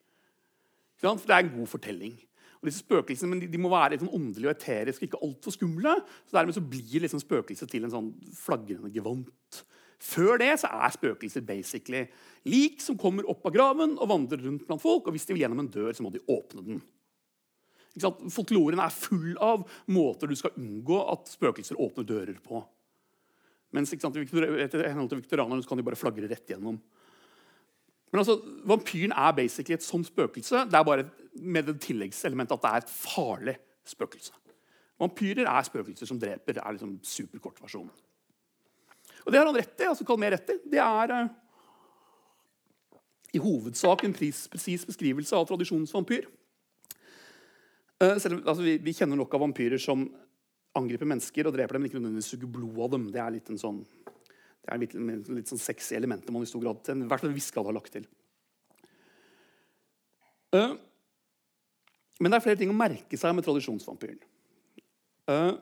[1.00, 2.18] For det er en god fortelling.
[2.60, 5.94] Og disse spøkelsene de, de må være litt sånn åndelige og eteriske, ikke altfor skumle.
[6.28, 9.62] Så dermed så blir liksom spøkelset til en sånn flagrende gevant.
[10.00, 12.06] Før det så er spøkelser basically
[12.48, 15.08] lik som kommer opp av graven og vandrer rundt blant folk.
[15.08, 16.82] Og hvis de vil gjennom en dør, så må de åpne den.
[17.98, 22.62] Folkloren er full av måter du skal unngå at spøkelser åpner dører på.
[23.74, 26.78] Mens etter henhold til viktoranerne kan de bare flagre rett gjennom.
[28.10, 30.64] Men altså, Vampyren er basically et sånt spøkelse.
[30.70, 31.06] Det er bare
[31.38, 34.34] med det tilleggselementet at det er et farlig spøkelse.
[35.00, 36.56] Vampyrer er spøkelser som dreper.
[36.56, 37.92] Det er liksom superkortversjonen.
[39.24, 39.86] Og det har han rett i.
[39.86, 40.58] altså kall meg rett i.
[40.72, 41.30] Det er uh,
[43.36, 46.26] i hovedsak en presis beskrivelse av tradisjonsvampyr.
[46.26, 46.39] Uh,
[48.00, 50.06] selv, altså, vi, vi, kjenner nok av vampyrer som
[50.78, 53.08] angriper mennesker og dreper dem, men ikke nødvendigvis suger blod av dem.
[53.12, 53.82] Det er litt en sånn
[54.60, 54.94] det er litt,
[55.32, 57.76] litt sånn sexy elementer man i stor grad, i hvert fall en viss grad har
[57.76, 58.04] lagt til.
[60.54, 60.74] Uh,
[62.20, 64.20] men det er flere ting å merke seg med tradisjonsvampyren.
[65.30, 65.56] Uh,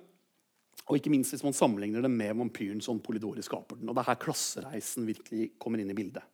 [0.89, 3.89] og ikke minst hvis man sammenligner det med vampyren som Polidori skaper den.
[3.91, 6.25] Og det er her klassereisen virkelig kommer inn i bildet.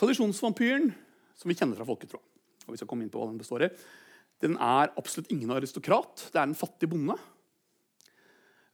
[0.00, 0.90] Tradisjonsvampyren,
[1.36, 2.32] som vi kjenner fra folketråd,
[2.66, 3.70] og vi skal komme inn på hva den består i,
[4.44, 6.28] den er absolutt ingen aristokrat.
[6.32, 7.16] Det er en fattig bonde.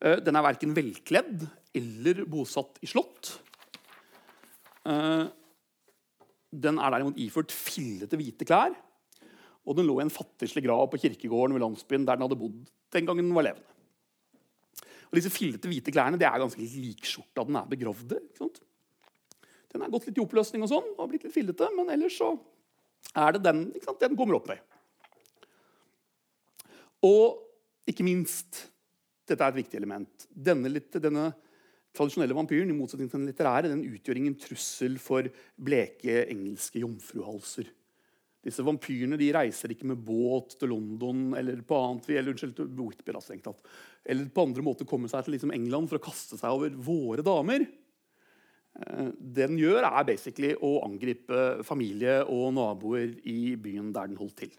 [0.03, 1.47] Eh, den er verken velkledd
[1.79, 3.37] eller bosatt i slott.
[4.89, 5.27] Eh,
[6.53, 8.75] den er derimot iført fillete, hvite klær.
[9.63, 12.65] Og den lå i en fattigslig grav på kirkegården ved landsbyen der den hadde bodd
[12.93, 13.69] den gangen den var levende.
[15.13, 18.51] Og disse fillete, hvite klærne det er ganske likskjorta den er begravd i.
[19.73, 22.35] Den er gått litt i oppløsning, og sånn, og blitt litt fillete, men ellers så
[23.17, 24.61] er det den den kommer opp ved.
[27.07, 28.67] Og ikke minst
[29.29, 30.27] dette er et viktig element.
[30.31, 31.29] Denne, denne
[31.97, 37.71] tradisjonelle vampyren i motsetning til den litterære, den utgjør ingen trussel for bleke engelske jomfruhalser.
[38.43, 42.73] Disse vampyrene de reiser ikke med båt til London eller på annet, eller, unnskyld, til
[42.81, 46.75] Whitby, eller på andre måter komme seg til liksom England for å kaste seg over
[46.75, 47.69] våre damer.
[48.83, 54.19] Eh, det den gjør, er basically å angripe familie og naboer i byen der den
[54.19, 54.57] holdt til.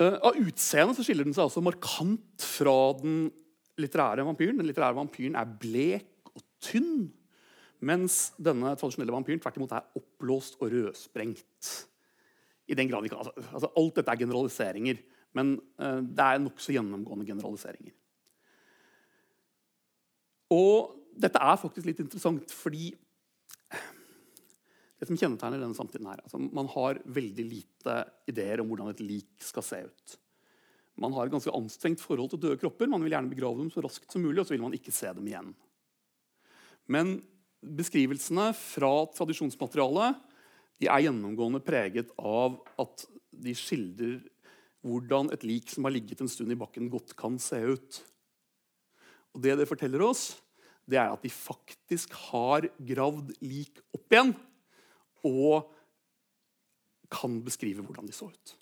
[0.00, 3.26] Uh, av utseende så skiller den seg også markant fra den
[3.80, 4.56] litterære vampyren.
[4.60, 7.10] Den litterære vampyren er blek og tynn,
[7.84, 11.70] mens denne tradisjonelle vampyren tvert imot er oppblåst og rødsprengt.
[12.70, 15.02] I den grad kan, altså, altså Alt dette er generaliseringer,
[15.36, 17.92] men uh, det er nokså gjennomgående generaliseringer.
[20.56, 22.94] Og dette er faktisk litt interessant, fordi
[25.00, 27.94] det som kjennetegner denne samtiden her, altså Man har veldig lite
[28.28, 30.16] ideer om hvordan et lik skal se ut.
[31.00, 32.90] Man har et ganske anstrengt forhold til døde kropper.
[32.90, 35.08] Man vil gjerne begrave dem så raskt som mulig, og så vil man ikke se
[35.16, 35.54] dem igjen.
[36.90, 37.14] Men
[37.64, 40.20] beskrivelsene fra tradisjonsmaterialet
[40.80, 44.20] de er gjennomgående preget av at de skildrer
[44.84, 48.00] hvordan et lik som har ligget en stund i bakken, godt kan se ut.
[49.36, 50.40] Og Det det forteller oss,
[50.88, 54.32] det er at de faktisk har gravd lik opp igjen
[55.26, 55.70] og
[57.10, 58.54] kan beskrive hvordan de så ut.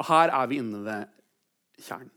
[0.00, 2.16] Og her er vi inne ved kjernen.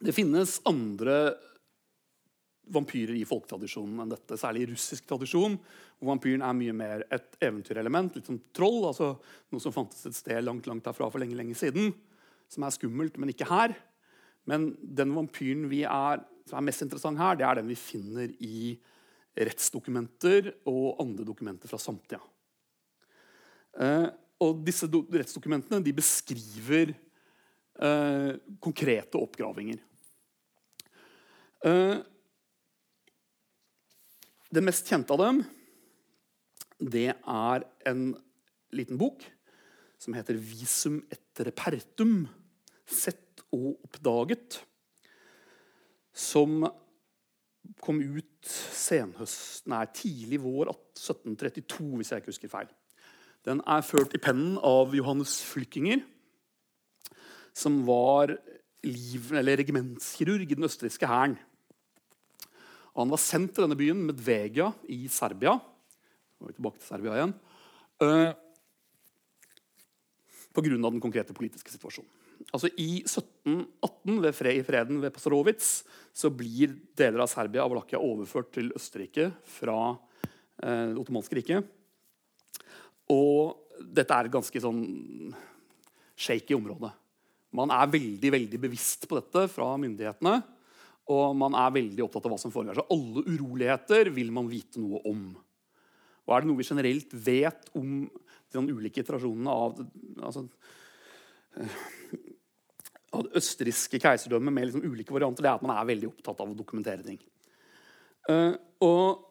[0.00, 1.16] Det finnes andre
[2.72, 5.58] vampyrer i folketradisjonen enn dette, særlig i russisk tradisjon,
[5.98, 9.10] hvor vampyren er mye mer et eventyrelement, litt som troll, altså
[9.52, 11.92] noe som fantes et sted langt langt herfra for lenge, lenge siden,
[12.50, 13.74] som er skummelt, men ikke her.
[14.50, 18.32] Men den vampyren vi er, som er mest interessant her, det er den vi finner
[18.42, 18.74] i
[19.38, 22.18] rettsdokumenter og andre dokumenter fra samtida.
[23.78, 24.08] Eh,
[24.42, 28.32] og disse rettsdokumentene de beskriver eh,
[28.62, 29.78] konkrete oppgravinger.
[31.70, 32.00] Eh,
[34.50, 35.42] den mest kjente av dem
[36.80, 38.04] det er en
[38.72, 39.20] liten bok
[40.00, 42.26] som heter 'Visum et repertum'.
[42.86, 44.60] Sett og oppdaget.
[46.16, 46.64] Som
[47.80, 52.70] kom ut senhøst, nei, tidlig vår 1732, hvis jeg ikke husker feil.
[53.46, 56.02] Den er ført i pennen av Johannes Flykkinger,
[57.56, 58.34] som var
[58.84, 61.38] liv, regimentskirurg i den østerrikske hæren.
[62.98, 65.54] Han var sendt til denne byen, Medvegia i Serbia.
[65.56, 67.34] Nå er vi tilbake til Serbia igjen.
[68.00, 68.30] Uh,
[70.50, 70.76] Pga.
[70.76, 72.10] den konkrete politiske situasjonen.
[72.50, 77.74] Altså I 1718, ved fred, i freden ved Pasarowitz, så blir deler av Serbia og
[77.74, 79.28] Valakia overført til Østerrike
[79.58, 79.76] fra
[80.62, 81.68] eh, det ottomanske riket.
[83.12, 84.82] Og dette er et ganske sånn
[86.20, 86.90] shaky område.
[87.56, 90.38] Man er veldig veldig bevisst på dette fra myndighetene.
[91.10, 92.78] Og man er veldig opptatt av hva som foregår.
[92.78, 95.24] Så alle uroligheter vil man vite noe om.
[96.26, 98.04] Og er det noe vi generelt vet om
[98.50, 99.80] de ulike iterasjonene av
[100.26, 100.44] altså,
[101.56, 101.80] eh,
[103.10, 106.42] av det østerrikske keiserdømmet med liksom ulike varianter, det er at man er veldig opptatt
[106.42, 107.18] av å dokumentere ting.
[108.30, 108.54] Uh,
[108.86, 109.26] og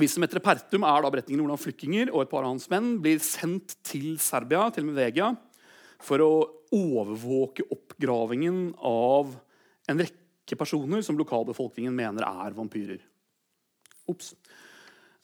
[0.00, 2.94] Visum etter Pertum er da beretningen om hvordan flyktninger og et par av hans menn
[3.04, 5.28] blir sendt til Serbia, til Mevegia,
[6.02, 6.32] for å
[6.72, 9.34] overvåke oppgravingen av
[9.92, 13.02] en rekke personer som lokalbefolkningen mener er vampyrer.
[14.08, 14.32] Ops.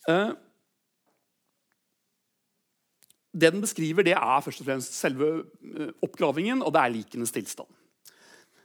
[0.08, 0.32] Uh,
[3.38, 7.32] det den beskriver, det er først og fremst selve eh, oppgravingen, og det er likenes
[7.34, 7.68] tilstand.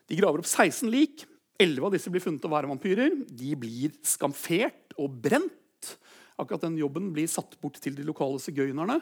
[0.10, 1.26] De graver opp 16 lik.
[1.62, 3.18] 11 av disse blir funnet å være vampyrer.
[3.28, 5.92] De blir skamfert og brent.
[6.40, 8.98] Akkurat den jobben blir satt bort til de lokale sigøynerne.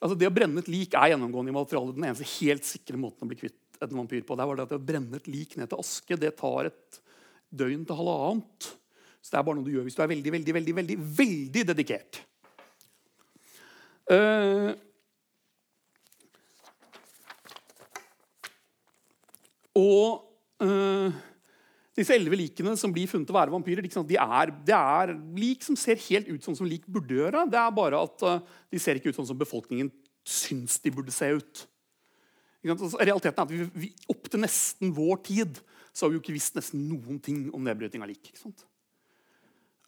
[0.00, 3.26] Altså, det å brenne et lik er gjennomgående i materialet den eneste helt sikre måten
[3.26, 4.36] å bli kvitt en vampyr på.
[4.36, 7.00] Det var det at å brenne et lik ned til aske det tar et
[7.52, 8.72] døgn til halvannet.
[9.20, 11.64] Så det er bare noe du gjør hvis du er veldig, veldig, veldig, veldig, veldig
[11.72, 12.22] dedikert.
[14.10, 14.72] Uh,
[19.78, 21.12] og uh,
[21.94, 25.78] disse elleve likene som blir funnet å være vampyrer, de er, det er lik som
[25.78, 27.44] ser helt ut sånn som lik burde gjøre.
[27.52, 28.40] Det er bare at uh,
[28.72, 29.92] de ser ikke ut sånn som befolkningen
[30.26, 31.66] syns de burde se ut.
[32.66, 35.62] Altså, realiteten er at vi, vi, Opp til nesten vår tid
[35.94, 38.20] så har vi jo ikke visst nesten noen ting om nedbryting av lik.
[38.30, 38.66] ikke sant?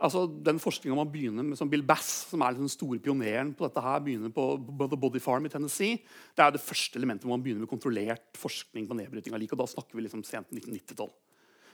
[0.02, 3.66] Altså den forskninga man begynner med, som Bill Bass, som er den store pioneren på
[3.66, 4.46] dette, her, begynner på
[4.82, 6.00] The Body Farm i Tennessee,
[6.36, 9.54] det er det første elementet hvor man begynner med kontrollert forskning på nedbryting av lik.
[9.54, 11.12] og Da snakker vi liksom sent 1990-tall.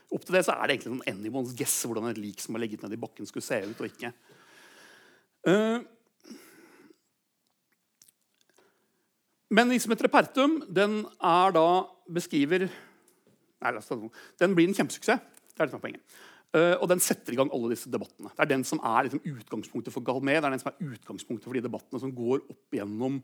[0.09, 2.63] Opp til det så er det egentlig sånn anyone's guess hvordan et lik som var
[2.63, 4.13] legget ned i bakken, skulle se ut og ikke.
[5.47, 5.81] Uh,
[9.49, 11.67] men et repertum, den er da
[12.09, 13.71] beskriver nei,
[14.37, 15.21] Den blir en kjempesuksess.
[15.49, 16.19] Det er det som er poenget.
[16.49, 18.31] Uh, og den setter i gang alle disse debattene.
[18.33, 20.39] Det er den som er liksom, utgangspunktet for Galmé.
[20.39, 23.19] Det er den som er utgangspunktet for de debattene som går opp gjennom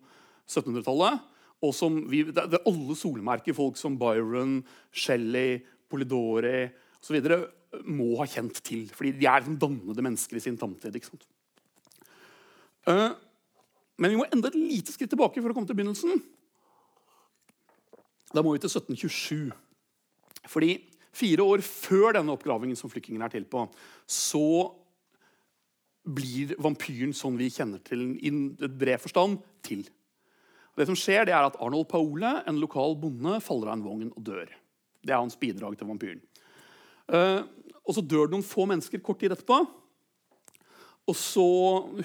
[0.45, 1.23] 1700-tallet.
[1.65, 4.59] Og som vi, det, det er alle solmerker folk som Byron,
[4.93, 6.67] Shelley, Polidori
[7.01, 7.17] osv.
[7.89, 8.85] må ha kjent til.
[8.93, 11.01] Fordi de er liksom dannede mennesker i sin samtid.
[12.85, 13.09] Uh,
[13.97, 16.21] men vi må enda et lite skritt tilbake for å komme til begynnelsen.
[18.35, 19.53] Da må vi til 1727.
[20.51, 20.75] Fordi
[21.15, 23.63] Fire år før denne oppgravingen som flykkingen er til på,
[24.03, 24.45] så
[26.05, 28.31] blir vampyren sånn vi kjenner til i
[28.67, 29.85] bred forstand, til.
[30.75, 34.11] Det som skjer, det er at Arnold Paole, en lokal bonde, faller av en vogn
[34.11, 34.51] og dør.
[35.05, 36.21] Det er hans bidrag til vampyren.
[37.07, 37.47] Uh,
[37.85, 39.61] og så dør det noen få mennesker kort tid etterpå.
[41.05, 41.45] Og så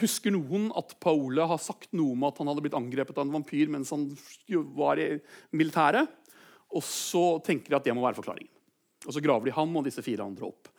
[0.00, 3.36] husker noen at Paole har sagt noe om at han hadde blitt angrepet av en
[3.38, 4.10] vampyr mens han
[4.76, 5.14] var i
[5.56, 6.10] militæret.
[6.76, 8.52] Og så tenker de at det må være forklaringen.
[9.06, 10.70] Og så graver de ham og disse fire andre opp.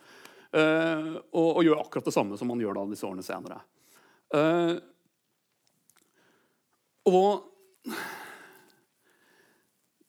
[0.52, 3.62] Uh, og, og, gjør akkurat det samme som man gjør da disse årene senere.
[4.32, 4.76] Uh,
[7.08, 7.48] og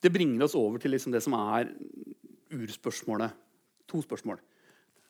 [0.03, 1.71] det bringer oss over til liksom det som er
[2.53, 3.39] urspørsmålet.
[3.89, 4.41] To spørsmål.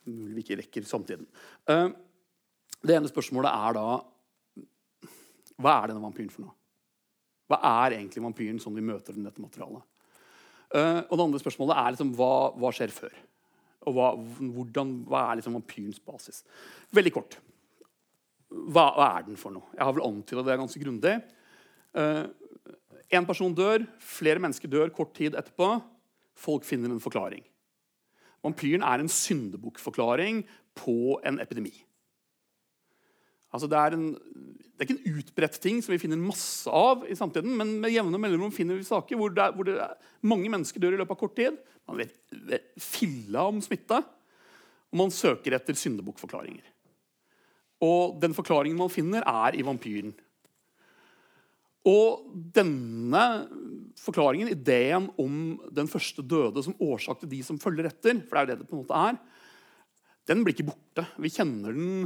[0.06, 1.26] Mulig vi ikke rekker samtiden.
[1.70, 1.90] Uh,
[2.84, 3.88] det ene spørsmålet er da
[5.64, 6.56] Hva er denne vampyren for noe?
[7.50, 9.84] Hva er egentlig vampyren som vi møter i dette materialet?
[10.74, 13.16] Uh, og det andre spørsmålet er liksom, hva, hva skjer før?
[13.86, 16.42] Og hva, hvordan, hva er liksom vampyrens basis?
[16.96, 17.38] Veldig kort.
[18.50, 19.70] Hva, hva, er den for noe?
[19.76, 21.16] Jeg har vel antyda det ganske grundig.
[21.94, 22.26] Uh,
[23.14, 25.76] en person dør, flere mennesker dør kort tid etterpå.
[26.40, 27.44] Folk finner en forklaring.
[28.44, 30.42] Vampyren er en syndebukkforklaring
[30.80, 31.74] på en epidemi.
[33.54, 37.06] Altså det, er en, det, er ikke en utbredt ting som vi finner masse av
[37.06, 39.96] i samtiden, men med jevne mellomrom finner vi saker hvor, det hvor det er,
[40.26, 41.60] mange mennesker dør i løpet av kort tid.
[41.90, 42.16] Man vet,
[42.50, 44.00] vet filla om smitte,
[44.94, 46.66] og man søker etter syndebukkforklaringer.
[47.84, 50.14] Og den forklaringen man finner, er i vampyren.
[51.90, 52.24] Og
[52.56, 53.24] denne
[54.00, 58.40] forklaringen, ideen om den første døde som årsak til de som følger etter, for det
[58.40, 59.18] er jo det det på en måte er,
[60.32, 61.04] den blir ikke borte.
[61.20, 62.06] Vi kjenner den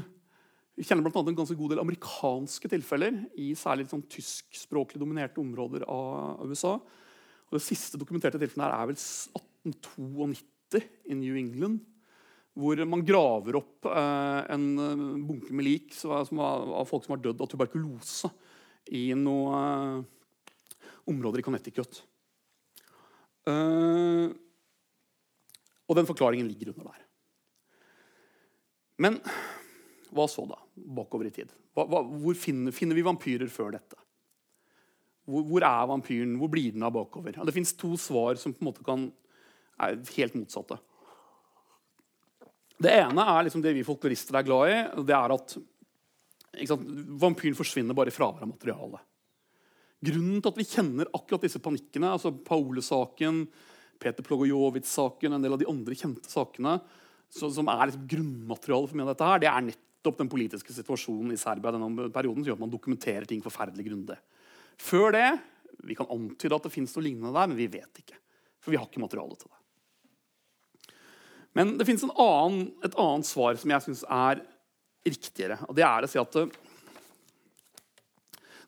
[0.77, 5.87] vi kjenner annet en ganske god del amerikanske tilfeller i særlig sånn tyskspråklig dominerte områder
[5.89, 6.75] av USA.
[6.77, 11.79] Og det siste dokumenterte tilfellet her er vel 1892 i New England.
[12.57, 14.67] Hvor man graver opp eh, en
[15.25, 16.29] bunke med lik av
[16.89, 18.29] folk som har dødd av tuberkulose
[18.93, 20.05] i noen eh,
[21.09, 22.01] områder i Connecticut.
[23.47, 24.27] Uh,
[25.87, 27.05] og den forklaringen ligger under der.
[28.99, 29.21] Men
[30.15, 30.59] hva så, da?
[30.97, 31.53] Bakover i tid.
[31.75, 33.99] Hva, hva, hvor finner, finner, vi vampyrer før dette?
[35.27, 36.35] Hvor, hvor, er vampyren?
[36.39, 37.35] Hvor blir den av bakover?
[37.35, 39.09] Ja, det fins to svar som på en måte kan,
[39.83, 40.79] er helt motsatte.
[42.77, 44.77] Det ene er liksom det vi folklorister er glad i.
[45.07, 45.57] det er at
[46.57, 49.01] Vampyren forsvinner bare i fravær av materiale.
[50.07, 53.43] Grunnen til at vi kjenner akkurat disse panikkene, altså Paole-saken,
[54.01, 56.77] Peter Plogojovits-saken, en del av de andre kjente sakene,
[57.33, 59.65] som er liksom grunnmaterialet for mye av dette, her, det er
[60.07, 63.87] nettopp den politiske situasjonen i Serbia denne perioden som gjør at man dokumenterer ting forferdelig
[63.89, 64.17] grundig.
[64.79, 65.27] Før det
[65.83, 68.17] vi kan antyde at det fins noe lignende der, men vi vet ikke.
[68.63, 70.93] For vi har ikke materiale til det.
[71.57, 74.41] Men det fins et annet svar som jeg syns er
[75.07, 75.59] riktigere.
[75.67, 76.47] og det er å si at eh,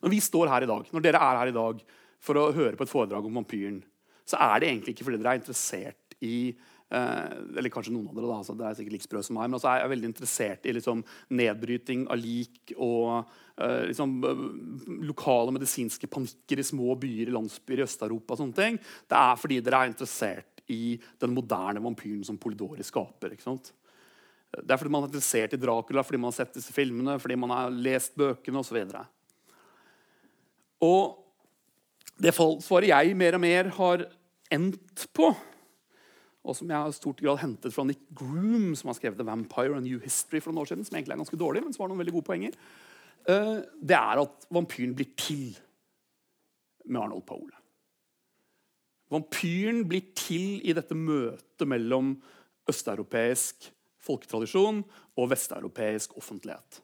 [0.02, 1.82] Når vi står her i dag, når dere er her i dag
[2.20, 3.82] for å høre på et foredrag om vampyren,
[4.26, 6.56] så er det egentlig ikke fordi dere er interessert i
[6.90, 9.58] eller kanskje noen av dere, da, altså, det er sikkert like sprø som meg, men
[9.60, 11.04] altså, jeg er veldig interessert i liksom,
[11.38, 13.04] nedbryting av lik og
[13.62, 14.46] eh, liksom, eh,
[15.10, 18.34] lokale medisinske panikker i små byer i landsbyer i Øst-Europa.
[18.34, 18.80] og sånne ting.
[18.80, 23.36] Det er fordi dere er interessert i den moderne vampyren som Polidori skaper.
[23.36, 23.72] ikke sant?
[24.50, 27.38] Det er fordi man er interessert i Dracula, fordi man har sett disse filmene, fordi
[27.38, 28.80] man har lest bøkene osv.
[30.82, 34.08] Og, og det svaret jeg mer og mer har
[34.50, 35.30] endt på,
[36.50, 39.78] og som jeg har stort grad hentet fra Nick Groom, som har skrevet The Vampire
[39.78, 41.92] and New History for noen år siden, som egentlig er ganske dårlig, men som har
[41.92, 42.58] noen veldig gode poenger,
[43.30, 45.54] eh, det er at vampyren blir til
[46.90, 47.54] med Arnold Pole.
[49.14, 52.14] Vampyren blir til i dette møtet mellom
[52.70, 53.72] østeuropeisk
[54.06, 54.84] folketradisjon
[55.20, 56.82] og vesteuropeisk offentlighet.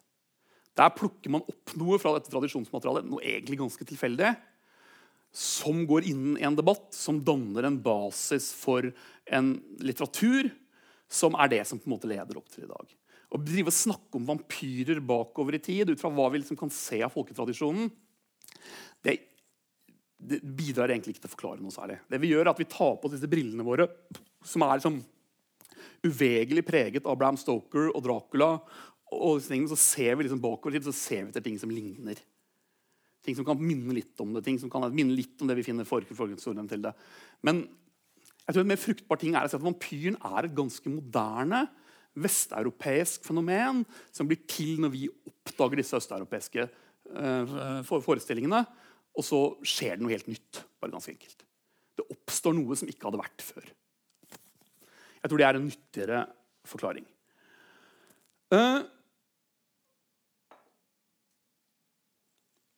[0.76, 4.34] Der plukker man opp noe fra dette tradisjonsmaterialet, noe egentlig ganske tilfeldig,
[5.36, 8.88] som går inn i en debatt, som danner en basis for
[9.28, 9.50] en
[9.84, 10.48] litteratur
[11.12, 12.94] som er det som på en måte leder opp til i dag.
[13.26, 16.72] Å drive og snakke om vampyrer bakover i tid, ut fra hva vi liksom kan
[16.72, 17.90] se av folketradisjonen,
[19.04, 19.18] det,
[20.16, 21.98] det, bidrar egentlig ikke til å forklare noe særlig.
[22.08, 23.90] Det Vi gjør er at vi tar på disse brillene våre,
[24.46, 25.02] som er liksom
[26.06, 28.54] uvegelig preget av Bram Stoker og Dracula.
[29.12, 32.16] og Så ser vi liksom bakover i tid, så ser vi etter ting som ligner.
[33.26, 35.66] Ting som kan minne litt om det, ting som kan minne litt om det vi
[35.66, 36.94] finner for, forhistorien til det.
[37.46, 37.64] Men
[38.46, 41.64] jeg tror en mer fruktbar ting er å si at vampyren er et ganske moderne
[42.16, 43.82] vesteuropeisk fenomen
[44.14, 48.62] som blir til når vi oppdager disse østeuropeiske uh, forestillingene.
[49.16, 50.62] Og så skjer det noe helt nytt.
[50.80, 51.42] bare ganske enkelt.
[51.96, 53.68] Det oppstår noe som ikke hadde vært før.
[55.22, 56.24] Jeg tror det er en nyttigere
[56.68, 57.06] forklaring.
[58.54, 58.84] Uh,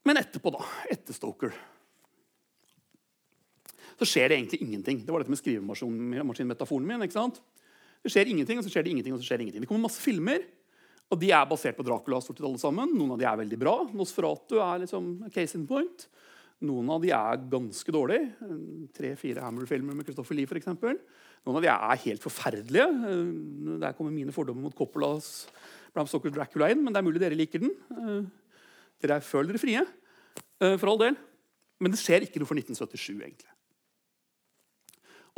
[0.09, 1.53] Men etterpå, da, etter Stoker,
[3.99, 5.03] så skjer det egentlig ingenting.
[5.05, 7.03] Det var dette med skrivemaskinmetaforen min.
[7.05, 7.41] ikke sant?
[8.05, 9.65] Det skjer ingenting, og så skjer det ingenting, og så skjer det ingenting.
[9.65, 10.47] Det kommer masse filmer,
[11.11, 12.23] og de er basert på Dracula.
[12.23, 12.95] stort sett alle sammen.
[12.95, 13.75] Noen av de er veldig bra.
[13.97, 16.07] Nosferatu er liksom case in point.
[16.69, 18.33] Noen av de er ganske dårlige.
[18.97, 20.71] Tre-fire Hammer-filmer med Christopher Lee f.eks.
[20.73, 22.89] Noen av de er helt forferdelige.
[23.83, 25.49] Der kommer mine fordommer mot Coppolas
[25.95, 27.75] Bram Stoker Dracula inn, men det er mulig dere liker den.
[29.03, 29.85] Dere føler dere frie,
[30.61, 31.19] eh, for all del.
[31.79, 33.53] Men det skjer ikke noe for 1977, egentlig.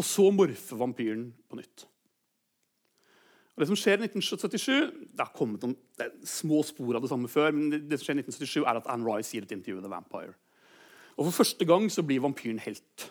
[0.01, 1.85] Og så morfer vampyren på nytt.
[3.61, 5.77] Og det som skjer i 1977, Det har kommet noen
[6.25, 9.05] små spor av det samme før, men det, som skjer i 1977 er at Anne
[9.05, 10.35] Rice gir et intervju med The Vampire.
[11.19, 13.11] Og For første gang så blir vampyren helt.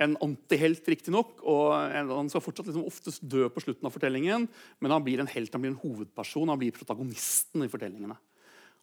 [0.00, 1.42] En antihelt, riktignok.
[1.44, 4.48] Han skal fortsatt liksom oftest dø på slutten av fortellingen,
[4.80, 8.16] men han blir en helt, han blir en hovedperson, han blir protagonisten i fortellingene.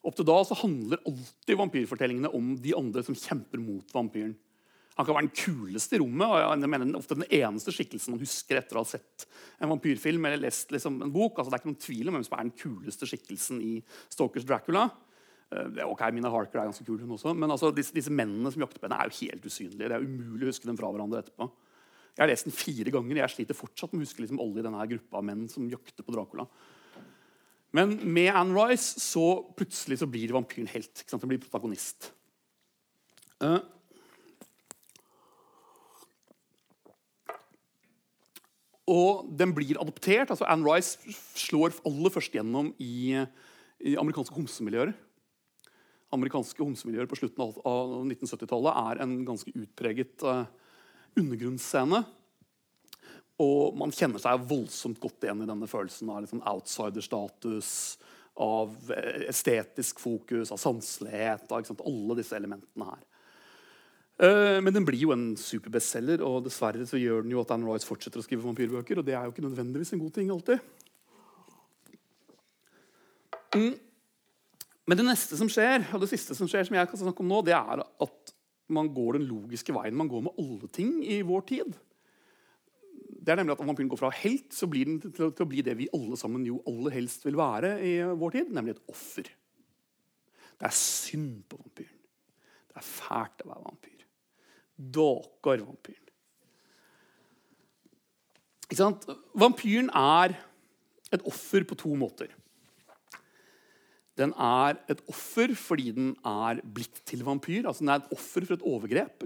[0.02, 4.34] Opp til da så handler alltid vampyrfortellingene om de andre som kjemper mot vampyren.
[4.98, 8.22] Han kan være den kuleste i rommet, og jeg mener ofte den eneste skikkelsen man
[8.22, 9.26] husker etter å ha sett
[9.62, 11.38] en vampyrfilm eller lest liksom, en bok.
[11.38, 13.72] Altså, det er ikke noen tvil om hvem som er den kuleste skikkelsen i
[14.12, 14.90] Stalkers Dracula.
[15.52, 17.34] Uh, ok, Mina Harker er ganske kul, hun også.
[17.38, 19.88] Men altså, disse, disse, mennene som jakter på henne, er jo helt usynlige.
[19.88, 21.48] Det er umulig å huske dem fra hverandre etterpå.
[22.12, 23.22] Jeg har lest den fire ganger.
[23.22, 26.16] Jeg sliter fortsatt med å huske liksom, alle i denne gruppa menn som jakter på
[26.18, 26.50] Dracula.
[27.76, 30.92] Men med Anne Rice så plutselig så blir vampyren helt.
[30.92, 31.24] Ikke sant?
[31.24, 32.12] Den blir protagonist.
[33.42, 33.62] Uh,
[38.92, 40.32] Og den blir adoptert.
[40.32, 40.98] altså Anne Rice
[41.38, 43.14] slår aller først gjennom i,
[43.80, 44.94] i amerikanske homsemiljøer.
[46.12, 50.44] Amerikanske homsemiljøer på slutten av, av 1970-tallet er en ganske utpreget uh,
[51.16, 52.04] undergrunnsscene.
[53.42, 57.72] Og man kjenner seg voldsomt godt igjen i denne følelsen av liksom outsider-status,
[58.42, 61.48] av eh, estetisk fokus, av sanselighet.
[61.52, 63.08] Av alle disse elementene her.
[64.22, 67.66] Uh, men den blir jo en superbestselger, og dessverre så gjør den jo at Anne
[67.66, 69.02] Royce fortsetter å skrive vampyrbøker.
[69.02, 70.62] Og det er jo ikke nødvendigvis en god ting alltid.
[73.56, 73.74] Mm.
[74.88, 77.32] Men det neste som skjer, og det siste som skjer, som jeg kan snakke om
[77.32, 78.34] nå, det er at
[78.72, 81.74] man går den logiske veien man går med alle ting i vår tid.
[83.22, 85.50] Det er nemlig at Om vampyren går fra helt, så blir den til, til å
[85.50, 88.86] bli det vi alle sammen jo aller helst vil være i vår tid, nemlig et
[88.90, 89.30] offer.
[90.58, 91.98] Det er synd på vampyren.
[92.72, 94.06] Det er fælt å være vampyr.
[94.98, 96.12] Dåker vampyren.
[98.72, 99.06] Ikke sant?
[99.38, 100.38] Vampyren er
[101.12, 102.32] et offer på to måter.
[104.20, 107.66] Den er et offer fordi den er blitt til vampyr.
[107.66, 109.26] altså Den er et offer for et overgrep.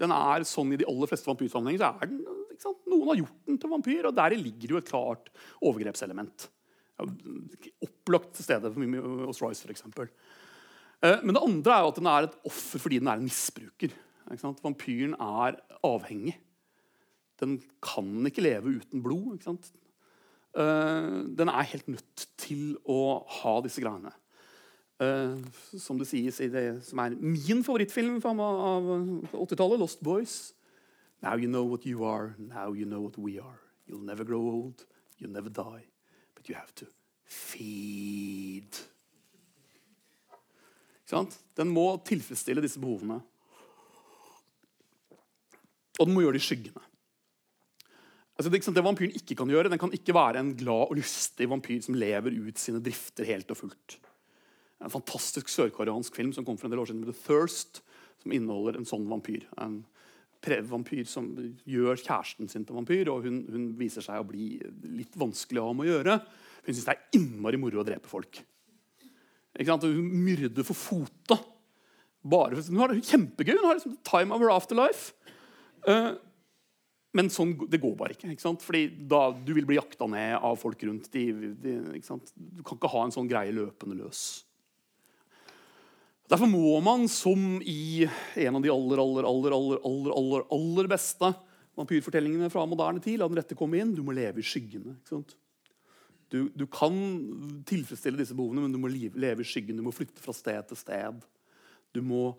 [0.00, 2.43] Den er sånn I de aller fleste vampyrsammenhenger så er den?
[2.62, 4.08] Noen har gjort den til vampyr.
[4.10, 5.30] og Der ligger jo et klart
[5.60, 6.48] overgrepselement.
[7.84, 9.84] Opplagt til stede hos Royce, f.eks.
[11.04, 13.28] Eh, men det andre er jo at den er et offer fordi den er en
[13.28, 13.94] misbruker.
[14.64, 16.38] Vampyren er avhengig.
[17.40, 19.42] Den kan ikke leve uten blod.
[20.54, 24.12] Uh, den er helt nødt til å ha disse greiene.
[25.02, 25.42] Uh,
[25.82, 28.86] som det sies i det som er min favorittfilm av
[29.34, 30.53] 80-tallet, 'Lost Boys'.
[31.24, 33.60] Now you know what you are, now you know what we are.
[33.86, 34.84] You'll never grow old,
[35.18, 35.84] you'll never die,
[36.34, 36.86] but you have to
[37.24, 38.76] feed.
[41.54, 43.20] Den må tilfredsstille disse behovene.
[46.00, 46.82] Og den må gjøre det i skyggene.
[48.34, 51.48] Altså, det, det, vampyren ikke kan gjøre, Den kan ikke være en glad og lystig
[51.48, 53.98] vampyr som lever ut sine drifter helt og fullt.
[54.82, 57.84] En fantastisk sørkoreansk film som kom for en del år siden The Thirst,
[58.20, 59.46] som inneholder en sånn vampyr.
[59.56, 59.84] En
[60.68, 61.30] vampyr som
[61.64, 64.58] gjør kjæresten sin til vampyr, og hun, hun viser seg å bli
[64.96, 66.18] litt vanskelig å ha med å gjøre.
[66.64, 68.42] Hun syns det er innmari moro å drepe folk.
[69.54, 71.38] Hun myrder for fota.
[72.24, 73.56] Bare, hun har det kjempegøy.
[73.58, 75.12] Hun har liksom time of her afterlife.
[75.84, 76.16] Uh,
[77.14, 78.32] men sånn, det går bare ikke.
[78.32, 78.54] ikke?
[78.64, 81.10] Fordi da, Du vil bli jakta ned av folk rundt.
[81.14, 81.28] De,
[81.62, 81.76] de,
[82.34, 84.42] du kan ikke ha en sånn greie løpende løs.
[86.30, 88.06] Derfor må man, som i
[88.40, 91.30] en av de aller aller, aller, aller, aller, aller, aller beste
[91.76, 94.96] vampyrfortellingene fra moderne tid, la den rette komme inn, du må leve i skyggene.
[95.02, 95.34] ikke sant?
[96.32, 96.94] Du, du, kan
[97.68, 99.76] tilfredsstille disse behovene, men du må leve i skyggen.
[99.78, 101.20] Du må flytte fra sted til sted.
[101.94, 102.32] Du, må,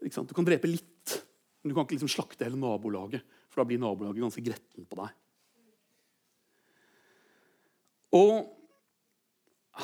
[0.00, 1.18] du kan drepe litt,
[1.60, 3.26] men du kan ikke liksom slakte hele nabolaget.
[3.50, 5.20] For da blir nabolaget ganske gretten på deg.
[8.14, 8.46] Og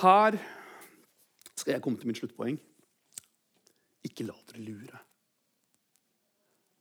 [0.00, 0.38] her
[1.58, 2.56] skal jeg komme til mitt sluttpoeng.
[4.06, 5.00] Ikke la dere lure.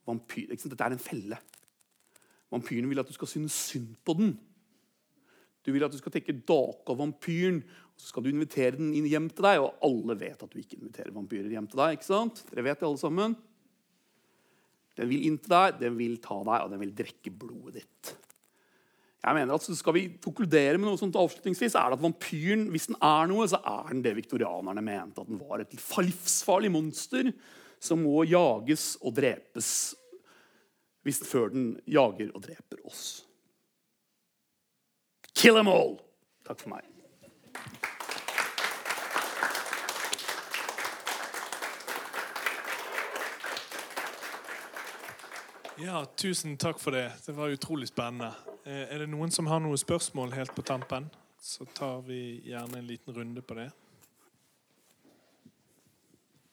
[0.08, 1.38] Vampyr, Dette er en felle.
[2.50, 4.32] Vampyren vil at du skal synes synd på den.
[5.60, 8.94] Du vil at du skal tenke dake av vampyren, og så skal du invitere den
[8.96, 9.60] inn hjem til deg.
[9.60, 11.98] Og alle vet at du ikke inviterer vampyrer hjem til deg.
[11.98, 12.42] ikke sant?
[12.48, 13.36] Dere vet det alle sammen.
[14.96, 18.14] Den vil inn til deg, den vil ta deg, og den vil drikke blodet ditt.
[19.20, 22.88] Jeg mener at Skal vi konkludere med noe sånt avslutningsvis, er det at vampyren hvis
[22.88, 25.20] den er noe, så er den det viktorianerne mente.
[25.20, 27.32] At den var et livsfarlig monster
[27.80, 29.72] som må jages og drepes
[31.04, 33.24] hvis, før den jager og dreper oss.
[35.32, 35.96] Kill them all!
[36.44, 36.84] Takk for meg.
[45.80, 47.06] Ja, Tusen takk for det.
[47.24, 48.34] Det var utrolig spennende.
[48.70, 51.08] Eh, er det noen som har noen spørsmål helt på tampen,
[51.42, 53.70] så tar vi gjerne en liten runde på det.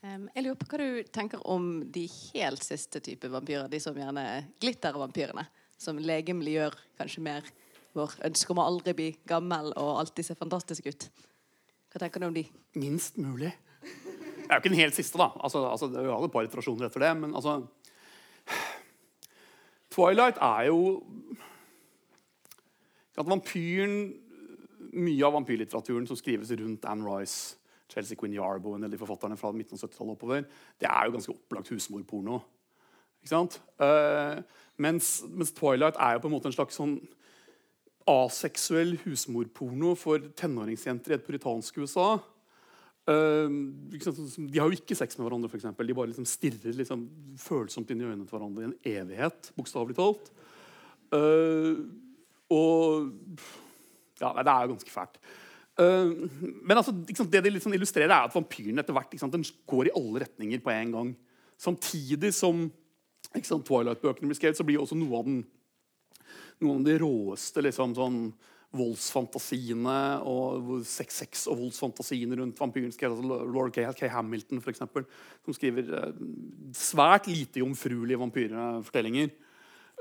[0.08, 3.68] jeg lurer på hva du tenker om de helt siste type vampyrer.
[3.68, 4.24] De som gjerne
[4.64, 5.44] glittervampyrene.
[5.78, 7.50] Som legemlig gjør kanskje mer
[7.94, 11.10] vår ønske om å aldri bli gammel og alltid se fantastisk ut.
[11.92, 12.46] Hva tenker du om de?
[12.80, 13.52] Minst mulig.
[13.84, 15.28] Det er jo ikke den helt siste, da.
[15.44, 17.14] Altså, altså, vi har et par iterasjoner etter det.
[17.20, 17.60] Men altså
[19.94, 20.80] Twilight er jo
[23.18, 24.00] at vampyren,
[24.98, 27.58] Mye av vampyrlitteraturen som skrives rundt Anne Rice,
[27.92, 30.46] Chelsea Quinn Yarbo en del de forfatterne fra midten av 70-tallet oppover,
[30.80, 32.40] det er jo ganske opplagt husmorporno.
[33.20, 33.60] Ikke sant?
[33.82, 34.40] Uh,
[34.80, 36.96] mens, mens, Twilight er jo på en måte en slags sånn
[38.08, 42.16] aseksuell husmorporno for tenåringsjenter i et puritansk USA.
[43.08, 43.48] Uh,
[43.92, 45.52] de har jo ikke sex med hverandre.
[45.52, 45.88] For eksempel.
[45.88, 47.08] de bare liksom stirrer liksom
[47.44, 49.52] følsomt inn i øynene til hverandre i en evighet.
[49.60, 50.32] bokstavelig talt.
[51.12, 51.88] Uh,
[52.54, 53.12] Og
[54.18, 55.20] Ja, det er jo ganske fælt.
[55.78, 56.26] Uh,
[56.66, 59.94] men altså, sant, det de liksom illustrerer, er at vampyren etter hvert den går i
[59.94, 61.12] alle retninger på en gang.
[61.58, 62.72] Samtidig som
[63.34, 65.44] Twilight-bøkene blir skrevet, så blir også noe av den
[66.64, 68.22] noen av de råeste liksom, sånn,
[68.78, 72.92] voldsfantasiene og sex, sex og voldsfantasiene rundt vampyren.
[72.92, 74.10] skrevet altså Laura K.
[74.12, 75.06] Hamilton, for eksempel,
[75.46, 76.26] som skriver uh,
[76.76, 79.32] svært lite jomfruelige vampyrfortellinger.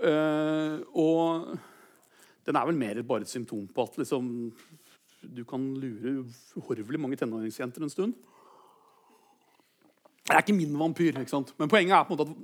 [0.03, 1.55] Uh, og
[2.47, 4.29] den er vel mer bare et symptom på at liksom,
[5.37, 6.25] du kan lure
[6.57, 8.15] uhorvelig mange tenåringsjenter en stund.
[10.27, 11.55] Jeg er ikke min vampyr, ikke sant?
[11.59, 12.37] men poenget er på en måte at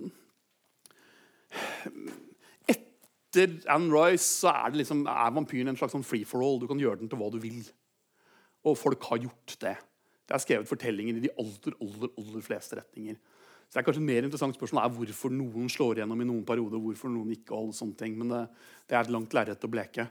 [3.33, 6.61] etter Anne Rice så er, liksom, er vampyren en slags sånn free for all.
[6.61, 7.63] Du kan gjøre den til hva du vil.
[8.69, 9.77] Og folk har gjort det.
[10.29, 13.17] Det er skrevet fortellinger i de aller, aller, aller fleste retninger.
[13.73, 16.43] Så det er kanskje et mer interessant spørsmål er hvorfor noen slår igjennom i noen
[16.45, 16.77] perioder.
[16.77, 18.19] hvorfor noen ikke og alle sånne ting.
[18.21, 18.41] Men det,
[18.85, 20.05] det er et langt lerret å bleke.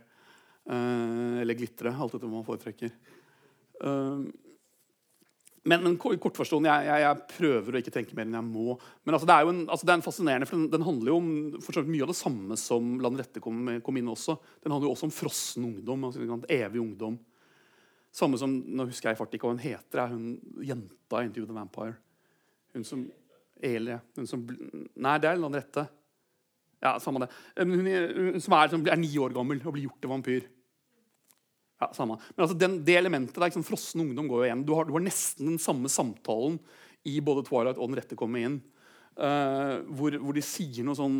[0.66, 2.96] Uh, eller glitre, alt etter hva man foretrekker.
[3.86, 4.26] Uh,
[5.62, 8.80] men, men kortforstående, jeg, jeg, jeg, prøver å ikke tenke mer enn jeg må.
[9.06, 11.14] Men altså, det er jo en, altså, det er en fascinerende, for den, den, handler
[11.14, 11.32] jo om
[11.62, 14.40] for mye av det samme som Land Rette kom, kom, inn også.
[14.66, 16.10] Den handler jo også om frossen ungdom.
[16.10, 17.22] Altså, evig ungdom.
[18.10, 20.02] Samme som Nå husker jeg fart ikke hva hun heter.
[20.02, 22.00] Er hun jenta i Interview the Vampire?
[22.74, 23.06] Hun som
[23.64, 24.00] Elie.
[24.18, 25.86] Hun som Nei, det er den Rette.
[26.82, 27.30] Ja, samme det.
[27.62, 30.50] Hun, hun som er, som er ni år gammel og blir gjort til vampyr.
[31.82, 32.18] Ja, samme.
[32.36, 34.66] Men altså, den, det elementet der, Frossen ungdom går jo igjen.
[34.66, 36.60] Du har, du har, nesten den samme samtalen
[37.10, 38.60] i både Twilight og Den rette kommer inn.
[39.18, 41.16] Uh, hvor, hvor, de sier noe sånn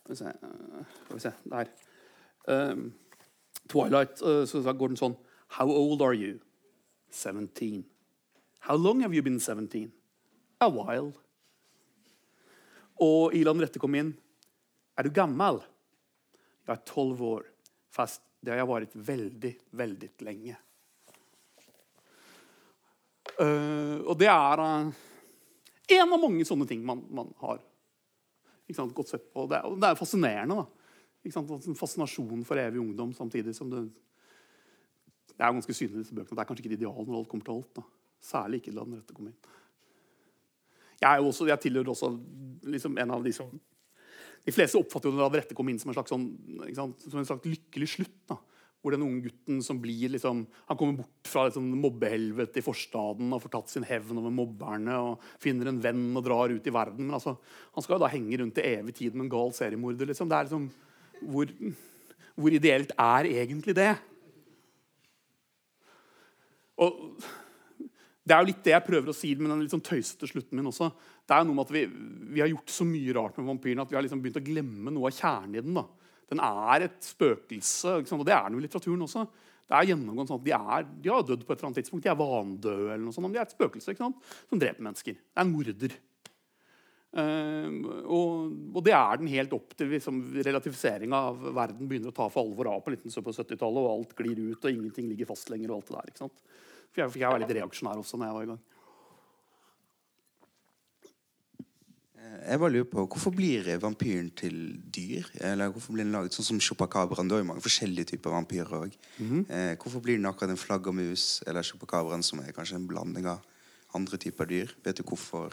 [0.00, 1.68] Skal vi se, uh, skal vi se Der.
[2.48, 2.86] Uh,
[3.68, 5.18] Twilight så går den sånn
[5.58, 6.38] How old are you?
[7.10, 7.84] 17.
[8.66, 9.92] How long have you been 17?
[10.66, 11.12] A while.
[13.02, 14.12] Og Ilan Rette kom inn.
[14.96, 15.60] Er du gammel?
[16.66, 17.48] Jeg er tolv år.
[17.92, 20.56] Fast det har jeg vært veldig, veldig lenge.
[23.36, 24.92] Uh, og det er uh,
[25.96, 27.58] en av mange sånne ting man, man har
[28.72, 29.44] sant, godt sett på.
[29.50, 30.62] Det er, det er fascinerende.
[30.62, 30.66] da.
[31.26, 33.88] En fascinasjon for evig ungdom samtidig som det
[35.36, 36.36] Det er ganske synlig i disse bøkene.
[36.36, 37.74] Det er kanskje ikke det ideal når alt kommer til alt.
[37.76, 37.82] da.
[38.22, 39.50] Særlig ikke da den rette kommer inn.
[41.06, 42.12] Jeg, også, jeg tilhører også
[42.66, 43.54] liksom en av de som
[44.46, 47.48] de fleste oppfatter jo det dette kom inn som en slags, sånn, som en slags
[47.48, 48.18] lykkelig slutt.
[48.30, 48.36] Da.
[48.78, 53.34] Hvor den unge gutten som blir liksom, han kommer bort fra liksom, mobbehelvetet i forstaden
[53.34, 56.74] og får tatt sin hevn over mobberne og finner en venn og drar ut i
[56.74, 57.08] verden.
[57.08, 57.34] Men altså,
[57.74, 60.12] han skal jo da henge rundt til evig tid med en gal seriemorder.
[60.12, 60.30] Liksom.
[60.30, 60.68] Det er liksom,
[61.32, 61.50] hvor,
[62.38, 63.90] hvor ideelt er egentlig det?
[66.86, 67.02] Og
[68.26, 70.58] det er jo litt det jeg prøver å si med den litt sånn tøysete slutten
[70.58, 70.88] min også.
[71.22, 71.82] Det er noe med at vi,
[72.34, 74.94] vi, har gjort så mye rart med vampyren at vi har liksom begynt å glemme
[74.94, 75.78] noe av kjernen i den.
[75.78, 75.84] da.
[76.32, 79.22] Den er et spøkelse, og det er den jo i litteraturen også.
[79.66, 82.02] Det er gjennomgående sånn at De, er, de har dødd på et eller annet tidspunkt.
[82.02, 85.18] De er vandøde, eller noe sånt, men de er et spøkelse som dreper mennesker.
[85.22, 85.96] Det er en morder.
[87.16, 87.70] Uh,
[88.12, 92.26] og, og, det er den helt opp til liksom, relatifiseringa av verden begynner å ta
[92.28, 95.72] for alvor av på 1970-tallet, og alt glir ut, og ingenting ligger fast lenger.
[95.72, 96.48] og alt det der, ikke sant?
[96.96, 98.60] For jeg, var litt reaksjonær også når jeg var i gang.
[102.16, 104.58] Eh, jeg bare lurer på, Hvorfor blir vampyren til
[104.96, 105.28] dyr?
[105.44, 107.28] Eller hvorfor blir den laget sånn som chupacabraen?
[107.28, 108.96] Det er jo mange forskjellige typer vampyrer òg.
[109.18, 109.50] Mm -hmm.
[109.50, 113.40] eh, hvorfor blir den akkurat en flaggermus eller chupacabraen, som er kanskje en blanding av
[113.94, 114.74] andre typer dyr?
[114.84, 115.52] Vet du hvorfor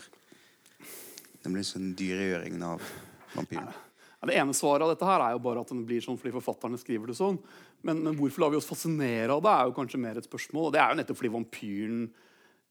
[1.44, 2.82] den blir sånn dyregjøringen av
[3.36, 3.74] vampyren?
[4.22, 6.32] Ja, det ene svaret av dette her er jo bare at den blir sånn fordi
[6.32, 7.38] forfatterne skriver det sånn.
[7.84, 10.70] Men, men, hvorfor lar vi oss fascinere av det, er jo kanskje mer et spørsmål.
[10.70, 12.04] Og det er jo nettopp fordi vampyren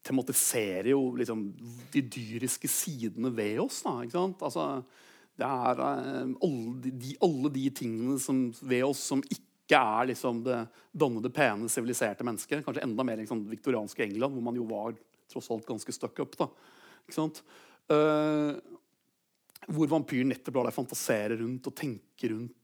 [0.03, 1.45] tematiserer jo liksom
[1.93, 3.83] de dyriske sidene ved oss.
[3.85, 4.41] Da, ikke sant?
[4.43, 4.67] Altså,
[5.39, 10.41] det er uh, alle, de, alle, de, tingene som, ved oss som ikke er liksom
[10.45, 10.59] det
[10.91, 12.65] dannede, pene, siviliserte mennesket.
[12.65, 14.97] Kanskje enda mer liksom, viktorianske England, hvor man jo var
[15.31, 16.35] tross alt ganske stuck up.
[16.41, 16.49] da,
[17.05, 17.45] ikke sant?
[17.91, 18.57] Uh,
[19.69, 22.57] hvor vampyren nettopp lar deg fantasere rundt og tenke rundt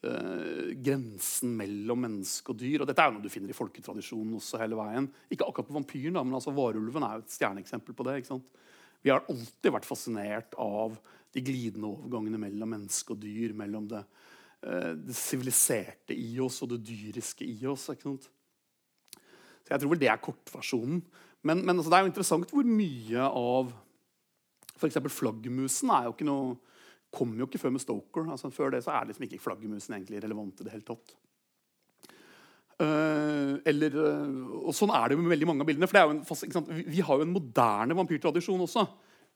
[0.00, 2.80] Uh, grensen mellom menneske og dyr.
[2.80, 5.10] og Dette er jo noe du finner i folketradisjonen også hele veien.
[5.28, 8.14] Ikke akkurat på vampyren, da, men altså varulven er jo et stjerneeksempel på det.
[8.22, 8.62] ikke sant?
[9.04, 10.96] Vi har alltid vært fascinert av
[11.36, 13.52] de glidende overgangene mellom menneske og dyr.
[13.60, 17.90] Mellom det uh, siviliserte i oss og det dyriske i oss.
[17.92, 18.30] ikke sant?
[19.66, 21.04] Så Jeg tror vel det er kortversjonen.
[21.44, 23.72] Men, men altså, det er jo interessant hvor mye av
[24.80, 24.96] F.eks.
[25.12, 26.56] flaggermusen er jo ikke noe
[27.14, 28.28] kommer jo ikke før med Stoker.
[28.30, 31.14] Altså, før det så er liksom ikke flaggermusen egentlig relevant i det hele tatt.
[32.80, 35.88] Uh, eller, uh, og Sånn er det med veldig mange av bildene.
[35.90, 38.86] for en, vi, vi, har jo en moderne vampyrtradisjon også.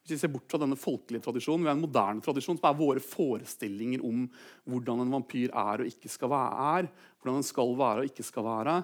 [0.05, 2.77] Hvis vi ser bort fra denne folkelige tradisjonen, vi har en moderne tradisjon som er
[2.77, 4.27] våre forestillinger om
[4.69, 6.89] hvordan en vampyr er og ikke skal være.
[7.19, 8.75] Hvordan den skal være og ikke skal være.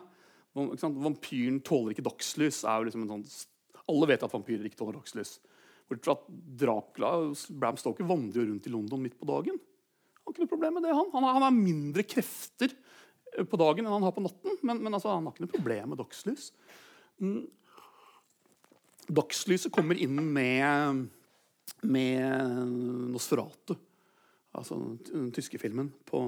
[0.58, 2.64] Vampyren tåler ikke dagslys.
[2.66, 3.28] liksom en sånn,
[3.88, 5.40] Alle vet at vampyrer ikke tåler dagslys.
[5.92, 6.26] Fra at
[6.62, 7.12] Dracula
[7.50, 9.58] Bram Stoker vandrer rundt i London midt på dagen.
[10.22, 11.10] Han har ikke noe problem med det, han.
[11.14, 12.72] Han har, han har mindre krefter
[13.36, 14.60] eh, på dagen enn han har på natten.
[14.62, 16.52] Men, men altså, han har ikke noe problem med dagslys.
[17.22, 17.42] Mm.
[19.12, 21.08] Dagslyset kommer inn med,
[21.84, 22.72] med
[23.12, 23.76] Nosferatu.
[24.56, 24.78] Altså
[25.08, 26.24] den tyske filmen på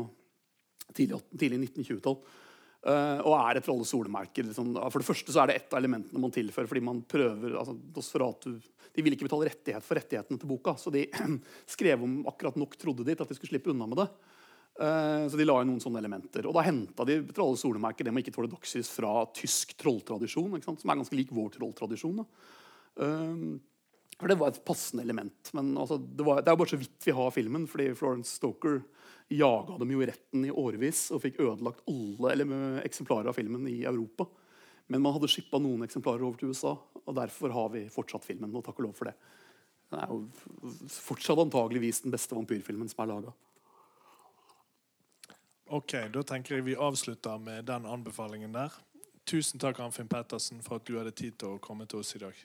[0.95, 2.17] tidlig, 18 tidlig 1920-tall.
[2.83, 4.49] Eh, og er et alle solemerker.
[4.49, 4.73] Liksom.
[4.91, 7.77] For det første så er det ett av elementene man tilfører fordi man prøver altså,
[7.77, 11.05] De ville ikke betale rettighet for rettighetene til boka, så de
[11.75, 14.09] skrev om akkurat nok trodde de til at de skulle slippe unna med det.
[14.83, 16.49] Eh, så de la inn noen sånne elementer.
[16.49, 20.75] Og da henta de Trolle solemerker det med ikke tåle dagslys fra tysk trolltradisjon, som
[20.83, 22.25] er ganske lik vår trolltradisjon.
[22.99, 23.61] Um,
[24.19, 25.53] for det var et passende element.
[25.55, 28.35] Men altså, det, var, det er jo bare så vidt vi har filmen, fordi Florence
[28.37, 28.81] Stoker
[29.37, 33.67] jaga dem jo i retten i årevis og fikk ødelagt alle eller, eksemplarer av filmen
[33.71, 34.27] i Europa.
[34.91, 38.53] Men man hadde shippa noen eksemplarer over til USA, og derfor har vi fortsatt filmen.
[38.55, 39.15] og takk og lov for det.
[39.93, 43.33] Den er jo fortsatt antageligvis den beste vampyrfilmen som er laga.
[45.73, 48.71] Ok, Da tenker jeg vi avslutter med den anbefalingen der.
[49.25, 52.19] Tusen takk, Arnfinn Pettersen, for at du hadde tid til å komme til oss i
[52.19, 52.35] dag.